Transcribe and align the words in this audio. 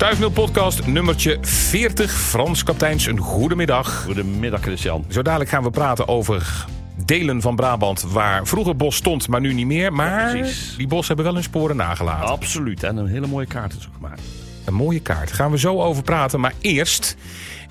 Stuifmeel 0.00 0.30
podcast 0.30 0.86
nummertje 0.86 1.38
40. 1.40 2.12
Frans 2.12 2.62
Kapteins, 2.62 3.06
een 3.06 3.18
goede 3.18 3.56
middag. 3.56 4.02
Goedemiddag, 4.04 4.60
Christian. 4.60 5.04
Zo 5.08 5.22
dadelijk 5.22 5.50
gaan 5.50 5.62
we 5.62 5.70
praten 5.70 6.08
over 6.08 6.66
delen 7.04 7.40
van 7.40 7.56
Brabant 7.56 8.02
waar 8.02 8.46
vroeger 8.46 8.76
bos 8.76 8.96
stond, 8.96 9.28
maar 9.28 9.40
nu 9.40 9.52
niet 9.52 9.66
meer. 9.66 9.92
Maar 9.92 10.32
die 10.76 10.86
bossen 10.86 11.06
hebben 11.06 11.24
wel 11.24 11.34
hun 11.34 11.42
sporen 11.42 11.76
nagelaten. 11.76 12.28
Absoluut. 12.28 12.82
En 12.82 12.96
een 12.96 13.06
hele 13.06 13.26
mooie 13.26 13.46
kaart 13.46 13.72
is 13.72 13.86
ook 13.86 13.94
gemaakt. 13.94 14.22
Een 14.64 14.74
mooie 14.74 15.00
kaart. 15.00 15.32
Gaan 15.32 15.50
we 15.50 15.58
zo 15.58 15.80
over 15.80 16.02
praten. 16.02 16.40
Maar 16.40 16.54
eerst 16.60 17.16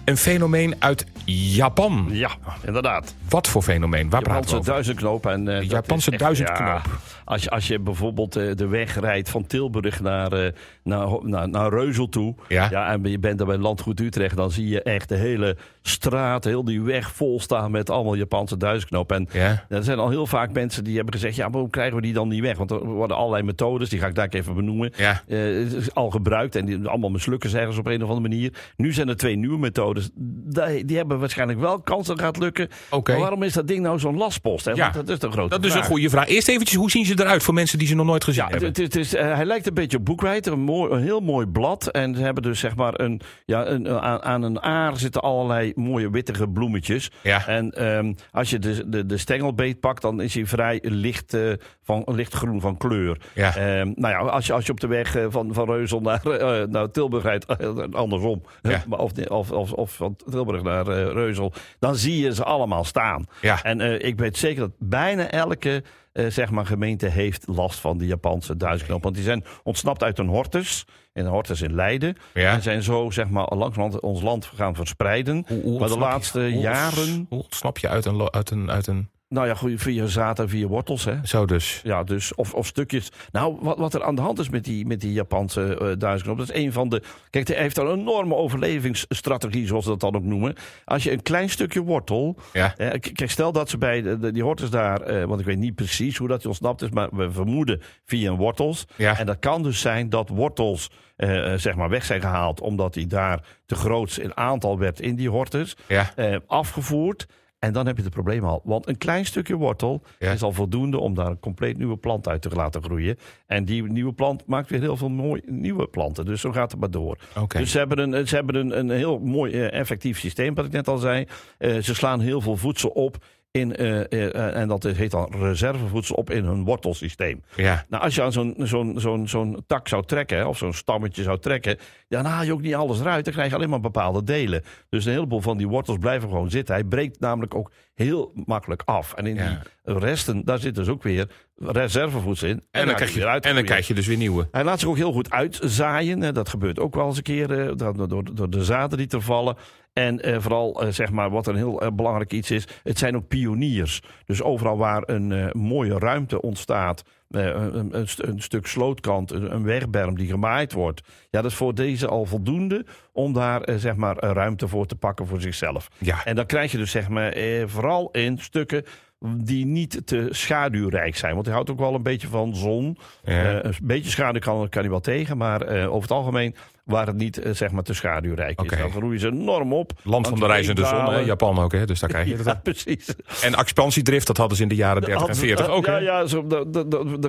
een 0.05 0.17
fenomeen 0.17 0.75
uit 0.79 1.05
Japan. 1.25 2.07
Ja, 2.11 2.31
inderdaad. 2.65 3.15
Wat 3.29 3.47
voor 3.47 3.61
fenomeen? 3.61 4.09
Waar 4.09 4.21
praten 4.21 4.41
we 4.41 4.47
Japanse 4.47 4.55
over? 4.55 4.71
duizendknoop. 4.71 5.25
En, 5.25 5.45
dat 5.45 5.69
Japanse 5.69 6.11
duizendknoop. 6.17 6.59
ja, 6.67 6.81
als, 7.29 7.43
je, 7.43 7.49
als 7.49 7.67
je 7.67 7.79
bijvoorbeeld 7.79 8.35
eh, 8.35 8.55
de 8.55 8.67
weg 8.67 8.99
rijdt 8.99 9.29
van 9.29 9.47
Tilburg 9.47 9.99
naar, 10.01 10.31
eh, 10.33 10.51
naar, 10.83 11.07
naar, 11.21 11.49
naar 11.49 11.69
Reuzel 11.69 12.09
toe. 12.09 12.35
Ja. 12.47 12.91
en 12.91 13.03
je 13.03 13.19
bent 13.19 13.37
daar 13.37 13.47
bij 13.47 13.57
Landgoed 13.57 13.99
Utrecht. 13.99 14.35
Dan 14.35 14.51
zie 14.51 14.67
je 14.67 14.81
echt 14.81 15.09
de 15.09 15.15
hele 15.15 15.57
straat, 15.81 16.43
heel 16.43 16.63
die 16.63 16.81
weg 16.81 17.11
vol 17.11 17.39
staan 17.39 17.71
met 17.71 17.89
allemaal 17.89 18.15
Japanse 18.15 18.57
duizendknoop. 18.57 19.11
En 19.11 19.27
Ja. 19.31 19.65
er 19.69 19.83
zijn 19.83 19.99
al 19.99 20.09
heel 20.09 20.27
vaak 20.27 20.51
mensen 20.53 20.83
die 20.83 20.95
hebben 20.95 21.13
gezegd... 21.13 21.35
ja, 21.35 21.49
maar 21.49 21.59
hoe 21.59 21.69
krijgen 21.69 21.95
we 21.95 22.01
die 22.01 22.13
dan 22.13 22.27
niet 22.27 22.41
weg? 22.41 22.57
Want 22.57 22.71
er 22.71 22.85
worden 22.85 23.17
allerlei 23.17 23.43
methodes, 23.43 23.89
die 23.89 23.99
ga 23.99 24.07
ik 24.07 24.15
daar 24.15 24.27
even 24.29 24.55
benoemen... 24.55 24.91
Ja. 24.95 25.23
Eh, 25.27 25.65
al 25.93 26.09
gebruikt 26.09 26.55
en 26.55 26.65
die 26.65 26.87
allemaal 26.87 27.09
mislukken 27.09 27.59
ergens 27.59 27.77
op 27.77 27.85
een 27.85 28.03
of 28.03 28.09
andere 28.09 28.29
manier. 28.29 28.53
Nu 28.75 28.93
zijn 28.93 29.09
er 29.09 29.17
twee 29.17 29.35
nieuwe 29.35 29.57
methodes. 29.57 30.09
Die, 30.15 30.85
die 30.85 30.97
hebben 30.97 31.19
waarschijnlijk 31.19 31.59
wel 31.59 31.79
kans 31.81 32.07
dat 32.07 32.15
het 32.17 32.25
gaat 32.25 32.37
lukken. 32.37 32.67
Oké. 32.89 33.11
Maar 33.11 33.19
waarom 33.21 33.43
is 33.43 33.53
dat 33.53 33.67
ding 33.67 33.81
nou 33.81 33.99
zo'n 33.99 34.17
lastpost? 34.17 34.65
Hè? 34.65 34.71
Ja. 34.71 34.77
Want 34.81 34.93
dat 34.93 35.09
is 35.09 35.19
de 35.19 35.31
grote 35.31 35.49
Dat 35.49 35.59
is 35.59 35.65
een 35.65 35.77
vraag. 35.77 35.87
goede 35.87 36.09
vraag. 36.09 36.27
Eerst 36.27 36.47
eventjes, 36.47 36.77
hoe 36.77 36.91
zien 36.91 37.05
ze 37.05 37.15
eruit 37.19 37.43
voor 37.43 37.53
mensen 37.53 37.77
die 37.77 37.87
ze 37.87 37.95
nog 37.95 38.05
nooit 38.05 38.23
gezien 38.23 38.43
Ja, 38.43 38.49
hebben? 38.49 38.67
het, 38.67 38.77
het 38.77 38.95
is, 38.95 39.15
eh, 39.15 39.33
hij 39.33 39.45
lijkt 39.45 39.67
een 39.67 39.73
beetje 39.73 39.97
op. 39.97 40.07
Een, 40.19 40.59
mooi, 40.59 40.91
een 40.93 41.01
heel 41.01 41.19
mooi 41.19 41.45
blad. 41.45 41.87
En 41.87 42.15
ze 42.15 42.21
hebben 42.21 42.43
dus 42.43 42.59
zeg 42.59 42.75
maar 42.75 42.99
een, 42.99 43.21
ja, 43.45 43.67
een, 43.67 43.89
aan, 43.89 44.23
aan 44.23 44.41
een 44.43 44.61
aar 44.61 44.97
zitten 44.97 45.21
allerlei 45.21 45.71
mooie 45.75 46.09
wittige 46.09 46.47
bloemetjes. 46.47 47.11
Ja. 47.23 47.47
En 47.47 47.71
ehm, 47.71 48.13
als 48.31 48.49
je 48.49 48.59
de, 48.59 48.89
de, 48.89 49.05
de 49.05 49.17
stengelbeet 49.17 49.79
pakt, 49.79 50.01
dan 50.01 50.21
is 50.21 50.33
hij 50.33 50.45
vrij 50.45 50.79
licht, 50.83 51.33
eh, 51.33 51.53
van, 51.83 52.03
lichtgroen 52.05 52.61
van 52.61 52.77
kleur. 52.77 53.17
Ja. 53.33 53.55
Ehm, 53.55 53.91
nou 53.95 54.13
ja, 54.13 54.17
als 54.17 54.45
je, 54.47 54.53
als 54.53 54.65
je 54.65 54.71
op 54.71 54.79
de 54.79 54.87
weg 54.87 55.15
eh, 55.15 55.25
van, 55.29 55.53
van 55.53 55.65
Reuzel 55.71 55.99
naar, 56.01 56.21
naar 56.69 56.91
Tilburg 56.91 57.23
rijdt, 57.23 57.45
andersom, 57.93 58.41
Ja. 58.61 58.83
of, 58.89 59.11
of, 59.29 59.51
of, 59.51 59.71
of 59.73 59.93
van 59.93 60.15
Tilburg 60.29 60.63
naar 60.63 60.85
Reuzel, 60.87 61.53
dan 61.79 61.95
zie 61.95 62.23
je 62.23 62.33
ze 62.33 62.43
allemaal 62.43 62.83
staan. 62.83 63.25
Ja. 63.41 63.63
En 63.63 64.05
ik 64.05 64.19
weet 64.19 64.37
zeker 64.37 64.59
dat 64.61 64.71
bijna 64.79 65.29
elke 65.29 65.83
zeg 66.27 66.49
maar, 66.51 66.65
gemeente 66.65 67.05
heeft 67.07 67.47
last 67.47 67.79
van 67.79 67.97
die 67.97 68.07
Japanse 68.07 68.57
duizendknoop. 68.57 69.03
Want 69.03 69.15
die 69.15 69.23
zijn 69.23 69.43
ontsnapt 69.63 70.03
uit 70.03 70.17
een 70.19 70.27
hortus. 70.27 70.85
In 71.13 71.25
een 71.25 71.31
hortus 71.31 71.61
in 71.61 71.75
Leiden. 71.75 72.15
Ja. 72.33 72.53
En 72.53 72.61
zijn 72.61 72.83
zo 72.83 73.09
zeg 73.09 73.29
maar, 73.29 73.55
langs 73.55 73.99
ons 73.99 74.21
land 74.21 74.45
gaan 74.45 74.75
verspreiden. 74.75 75.43
Hoe- 75.47 75.61
hoe 75.61 75.79
maar 75.79 75.87
de 75.87 75.93
ontsnap 75.93 75.99
je- 75.99 75.99
laatste 76.13 76.39
hoe- 76.39 76.49
jaren... 76.61 77.25
Hoe 77.29 77.45
snap 77.49 77.77
je 77.77 77.87
uit 77.87 78.05
een, 78.05 78.31
uit 78.33 78.49
een, 78.51 78.71
uit 78.71 78.87
een... 78.87 79.09
Nou 79.29 79.47
ja, 79.47 79.55
goed, 79.55 79.81
via 79.81 80.05
zaad 80.05 80.39
en 80.39 80.49
via 80.49 80.67
wortels. 80.67 81.05
Hè. 81.05 81.15
Zo 81.23 81.45
dus. 81.45 81.81
Ja, 81.83 82.03
dus, 82.03 82.35
of, 82.35 82.53
of 82.53 82.67
stukjes. 82.67 83.11
Nou, 83.31 83.57
wat, 83.61 83.77
wat 83.77 83.93
er 83.93 84.03
aan 84.03 84.15
de 84.15 84.21
hand 84.21 84.39
is 84.39 84.49
met 84.49 84.63
die, 84.63 84.85
met 84.85 85.01
die 85.01 85.13
Japanse 85.13 85.95
duizendknoop, 85.97 86.37
dat 86.37 86.49
is 86.55 86.63
een 86.63 86.71
van 86.73 86.89
de. 86.89 87.01
Kijk, 87.29 87.47
hij 87.47 87.57
heeft 87.57 87.77
een 87.77 87.87
enorme 87.87 88.35
overlevingsstrategie, 88.35 89.67
zoals 89.67 89.83
ze 89.83 89.89
dat 89.89 89.99
dan 89.99 90.15
ook 90.15 90.23
noemen. 90.23 90.55
Als 90.85 91.03
je 91.03 91.11
een 91.11 91.21
klein 91.21 91.49
stukje 91.49 91.81
wortel. 91.81 92.35
Ja. 92.53 92.75
eh, 92.77 92.99
kijk, 93.13 93.29
stel 93.31 93.51
dat 93.51 93.69
ze 93.69 93.77
bij 93.77 94.01
de, 94.01 94.17
de- 94.19 94.31
die 94.31 94.43
hortus 94.43 94.69
daar, 94.69 95.01
eh, 95.01 95.23
want 95.23 95.39
ik 95.39 95.45
weet 95.45 95.57
niet 95.57 95.75
precies 95.75 96.17
hoe 96.17 96.27
dat 96.27 96.45
ontsnapt 96.45 96.81
is, 96.81 96.89
maar 96.89 97.09
we 97.11 97.31
vermoeden 97.31 97.81
via 98.05 98.31
een 98.31 98.37
wortels. 98.37 98.85
Ja. 98.95 99.17
En 99.19 99.25
dat 99.25 99.39
kan 99.39 99.63
dus 99.63 99.79
zijn 99.81 100.09
dat 100.09 100.29
wortels. 100.29 100.89
eh, 101.15 101.53
zeg 101.55 101.75
maar 101.75 101.89
weg 101.89 102.05
zijn 102.05 102.21
gehaald 102.21 102.61
omdat 102.61 102.95
hij 102.95 103.07
daar 103.07 103.43
te 103.65 103.75
groot 103.75 104.17
in 104.17 104.37
aantal 104.37 104.77
werd 104.79 104.99
in 104.99 105.15
die 105.15 105.29
hortus. 105.29 105.75
Ja. 105.87 106.11
afgevoerd. 106.47 107.25
En 107.59 107.73
dan 107.73 107.85
heb 107.85 107.97
je 107.97 108.03
het 108.03 108.11
probleem 108.13 108.43
al. 108.43 108.61
Want 108.63 108.87
een 108.87 108.97
klein 108.97 109.25
stukje 109.25 109.55
wortel 109.55 110.01
Ja. 110.19 110.31
is 110.31 110.41
al 110.41 110.51
voldoende 110.51 110.99
om 110.99 111.13
daar 111.13 111.25
een 111.27 111.39
compleet 111.39 111.77
nieuwe 111.77 111.97
plant 111.97 112.27
uit 112.27 112.41
te 112.41 112.49
laten 112.49 112.83
groeien. 112.83 113.17
En 113.47 113.65
die 113.65 113.83
nieuwe 113.83 114.13
plant 114.13 114.45
maakt 114.45 114.69
weer 114.69 114.79
heel 114.79 114.97
veel 114.97 115.09
mooie 115.09 115.41
nieuwe 115.45 115.87
planten. 115.87 116.25
Dus 116.25 116.41
zo 116.41 116.51
gaat 116.51 116.71
het 116.71 116.79
maar 116.79 116.91
door. 116.91 117.17
Dus 117.59 117.71
ze 117.71 117.77
hebben, 117.77 118.13
een, 118.13 118.27
ze 118.27 118.35
hebben 118.35 118.55
een, 118.55 118.79
een 118.79 118.89
heel 118.89 119.19
mooi 119.19 119.53
eh, 119.53 119.79
effectief 119.79 120.19
systeem, 120.19 120.53
wat 120.55 120.65
ik 120.65 120.71
net 120.71 120.87
al 120.87 120.97
zei. 120.97 121.25
Eh, 121.57 121.77
ze 121.77 121.95
slaan 121.95 122.19
heel 122.19 122.41
veel 122.41 122.57
voedsel 122.57 122.89
op. 122.89 123.17
In, 123.51 123.75
eh, 123.75 124.11
eh, 124.11 124.55
en 124.55 124.67
dat 124.67 124.83
heet 124.83 125.11
dan 125.11 125.33
reservevoedsel 125.39 126.15
op 126.15 126.29
in 126.29 126.43
hun 126.43 126.63
wortelsysteem. 126.63 127.43
Ja. 127.55 127.85
Nou, 127.89 128.03
als 128.03 128.15
je 128.15 128.21
aan 128.21 128.31
zo'n 128.31 128.55
zo'n 128.57 128.99
zo'n 128.99 129.27
zo'n 129.27 129.63
tak 129.67 129.87
zou 129.87 130.05
trekken, 130.05 130.47
of 130.47 130.57
zo'n 130.57 130.73
stammetje 130.73 131.23
zou 131.23 131.39
trekken, 131.39 131.77
dan 132.07 132.25
haal 132.25 132.43
je 132.43 132.53
ook 132.53 132.61
niet 132.61 132.75
alles 132.75 132.99
eruit. 132.99 133.25
Dan 133.25 133.33
krijg 133.33 133.49
je 133.49 133.55
alleen 133.55 133.69
maar 133.69 133.79
bepaalde 133.79 134.23
delen. 134.23 134.63
Dus 134.89 135.05
een 135.05 135.11
heleboel 135.11 135.41
van 135.41 135.57
die 135.57 135.67
wortels 135.67 135.97
blijven 135.97 136.29
gewoon 136.29 136.49
zitten. 136.49 136.75
Hij 136.75 136.83
breekt 136.83 137.19
namelijk 137.19 137.55
ook 137.55 137.71
heel 138.03 138.31
makkelijk 138.45 138.81
af. 138.85 139.13
En 139.13 139.25
in 139.25 139.35
Ja. 139.35 139.61
die 139.83 139.97
resten, 139.99 140.45
daar 140.45 140.59
zit 140.59 140.75
dus 140.75 140.87
ook 140.87 141.03
weer 141.03 141.29
reservevoedsel 141.55 142.47
in. 142.47 142.63
En 142.71 142.85
dan, 142.85 142.95
krijg 142.95 143.13
je, 143.13 143.25
en 143.25 143.55
dan 143.55 143.63
krijg 143.63 143.87
je 143.87 143.93
dus 143.93 144.07
weer 144.07 144.17
nieuwe. 144.17 144.47
Hij 144.51 144.63
laat 144.63 144.79
zich 144.79 144.89
ook 144.89 144.95
heel 144.95 145.11
goed 145.11 145.31
uitzaaien. 145.31 146.33
Dat 146.33 146.49
gebeurt 146.49 146.79
ook 146.79 146.95
wel 146.95 147.07
eens 147.07 147.17
een 147.17 147.23
keer 147.23 147.67
eh, 147.67 147.75
door, 147.75 148.33
door, 148.35 148.49
de 148.49 148.63
zaden 148.63 148.97
die 148.97 149.07
te 149.07 149.21
vallen. 149.21 149.55
En 149.93 150.21
eh, 150.21 150.39
vooral, 150.39 150.81
eh, 150.81 150.91
zeg 150.91 151.11
maar, 151.11 151.29
wat 151.29 151.47
een 151.47 151.55
heel 151.55 151.91
belangrijk 151.93 152.33
iets 152.33 152.51
is, 152.51 152.67
het 152.83 152.97
zijn 152.97 153.15
ook 153.15 153.27
pioniers. 153.27 154.01
Dus 154.25 154.41
overal 154.41 154.77
waar 154.77 155.03
een 155.05 155.49
mooie 155.53 155.99
ruimte 155.99 156.41
ontstaat, 156.41 157.03
een, 157.29 157.77
een, 157.77 158.07
een 158.17 158.41
stuk 158.41 158.67
slootkant, 158.67 159.31
een, 159.31 159.63
wegberm 159.63 160.15
die 160.15 160.27
gemaaid 160.27 160.73
wordt. 160.73 161.01
Ja, 161.29 161.41
dat 161.41 161.51
is 161.51 161.57
voor 161.57 161.75
deze 161.75 162.07
al 162.07 162.25
voldoende 162.25 162.85
om 163.11 163.33
daar, 163.33 163.61
eh, 163.61 163.75
zeg 163.75 163.95
maar, 163.95 164.23
een 164.23 164.33
ruimte 164.33 164.67
voor 164.67 164.85
te 164.85 164.95
pakken 164.95 165.27
voor 165.27 165.41
zichzelf. 165.41 165.89
Ja. 165.97 166.25
En 166.25 166.35
dan 166.35 166.45
krijg 166.45 166.71
je 166.71 166.77
dus, 166.77 166.91
zeg 166.91 167.09
maar, 167.09 167.31
eh, 167.31 167.63
vooral 167.67 168.11
in 168.11 168.37
stukken 168.37 168.85
die 169.25 169.65
niet 169.65 170.01
te 170.05 170.27
schaduwrijk 170.29 171.15
zijn. 171.15 171.33
Want 171.33 171.45
hij 171.45 171.55
houdt 171.55 171.69
ook 171.69 171.79
wel 171.79 171.93
een 171.93 172.03
beetje 172.03 172.27
van 172.27 172.55
zon. 172.55 172.97
Ja. 173.23 173.61
Eh, 173.61 173.63
een 173.63 173.73
beetje 173.83 174.09
schaduw 174.09 174.39
kan, 174.39 174.69
kan 174.69 174.81
hij 174.81 174.91
wel 174.91 174.99
tegen, 174.99 175.37
maar 175.37 175.61
eh, 175.61 175.87
over 175.87 176.01
het 176.01 176.11
algemeen 176.11 176.55
waar 176.89 177.07
het 177.07 177.15
niet 177.17 177.37
eh, 177.37 177.53
zeg 177.53 177.71
maar 177.71 177.83
te 177.83 177.93
schaduwrijk 177.93 178.61
is. 178.61 178.77
Dan 178.77 178.91
groeien 178.91 179.19
ze 179.19 179.27
enorm 179.27 179.73
op. 179.73 179.91
Land 180.03 180.27
van 180.27 180.39
de 180.39 180.45
reizende 180.45 180.85
zon, 180.85 181.05
hè? 181.13 181.19
Japan 181.19 181.59
ook, 181.59 181.71
hè? 181.71 181.85
Dus 181.85 181.99
daar 181.99 182.09
krijg 182.09 182.27
je 182.27 182.37
Ja, 182.37 182.43
dat. 182.43 182.63
precies. 182.63 183.07
En 183.41 183.53
expansiedrift, 183.55 184.27
dat 184.27 184.37
hadden 184.37 184.57
ze 184.57 184.63
in 184.63 184.69
de 184.69 184.75
jaren 184.75 185.01
30 185.01 185.13
en 185.13 185.17
Hadden 185.19 185.35
ze- 185.35 185.45
40 185.55 185.67
ook, 185.69 185.85
hè? 185.85 185.91
Ja, 185.97 185.99
ja 186.19 186.25
zo, 186.27 186.47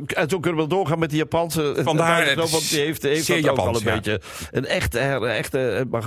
en 0.06 0.28
zo 0.28 0.41
kunnen 0.41 0.62
we 0.62 0.69
doorgaan 0.69 0.98
met 0.98 1.10
die 1.10 1.19
Japanse. 1.19 1.75
Vandaar, 1.78 2.26
het 2.26 2.50
want 2.50 2.71
die 2.71 2.81
heeft, 2.81 3.03
heeft 3.03 3.31
ook 3.31 3.56
ja. 3.56 3.65
een 3.66 3.94
beetje. 3.94 4.21
Een 4.50 4.66
echte, 4.66 4.98
eh, 4.98 5.38
echte 5.38 5.69
eh, 5.69 5.84
maar, 5.91 6.03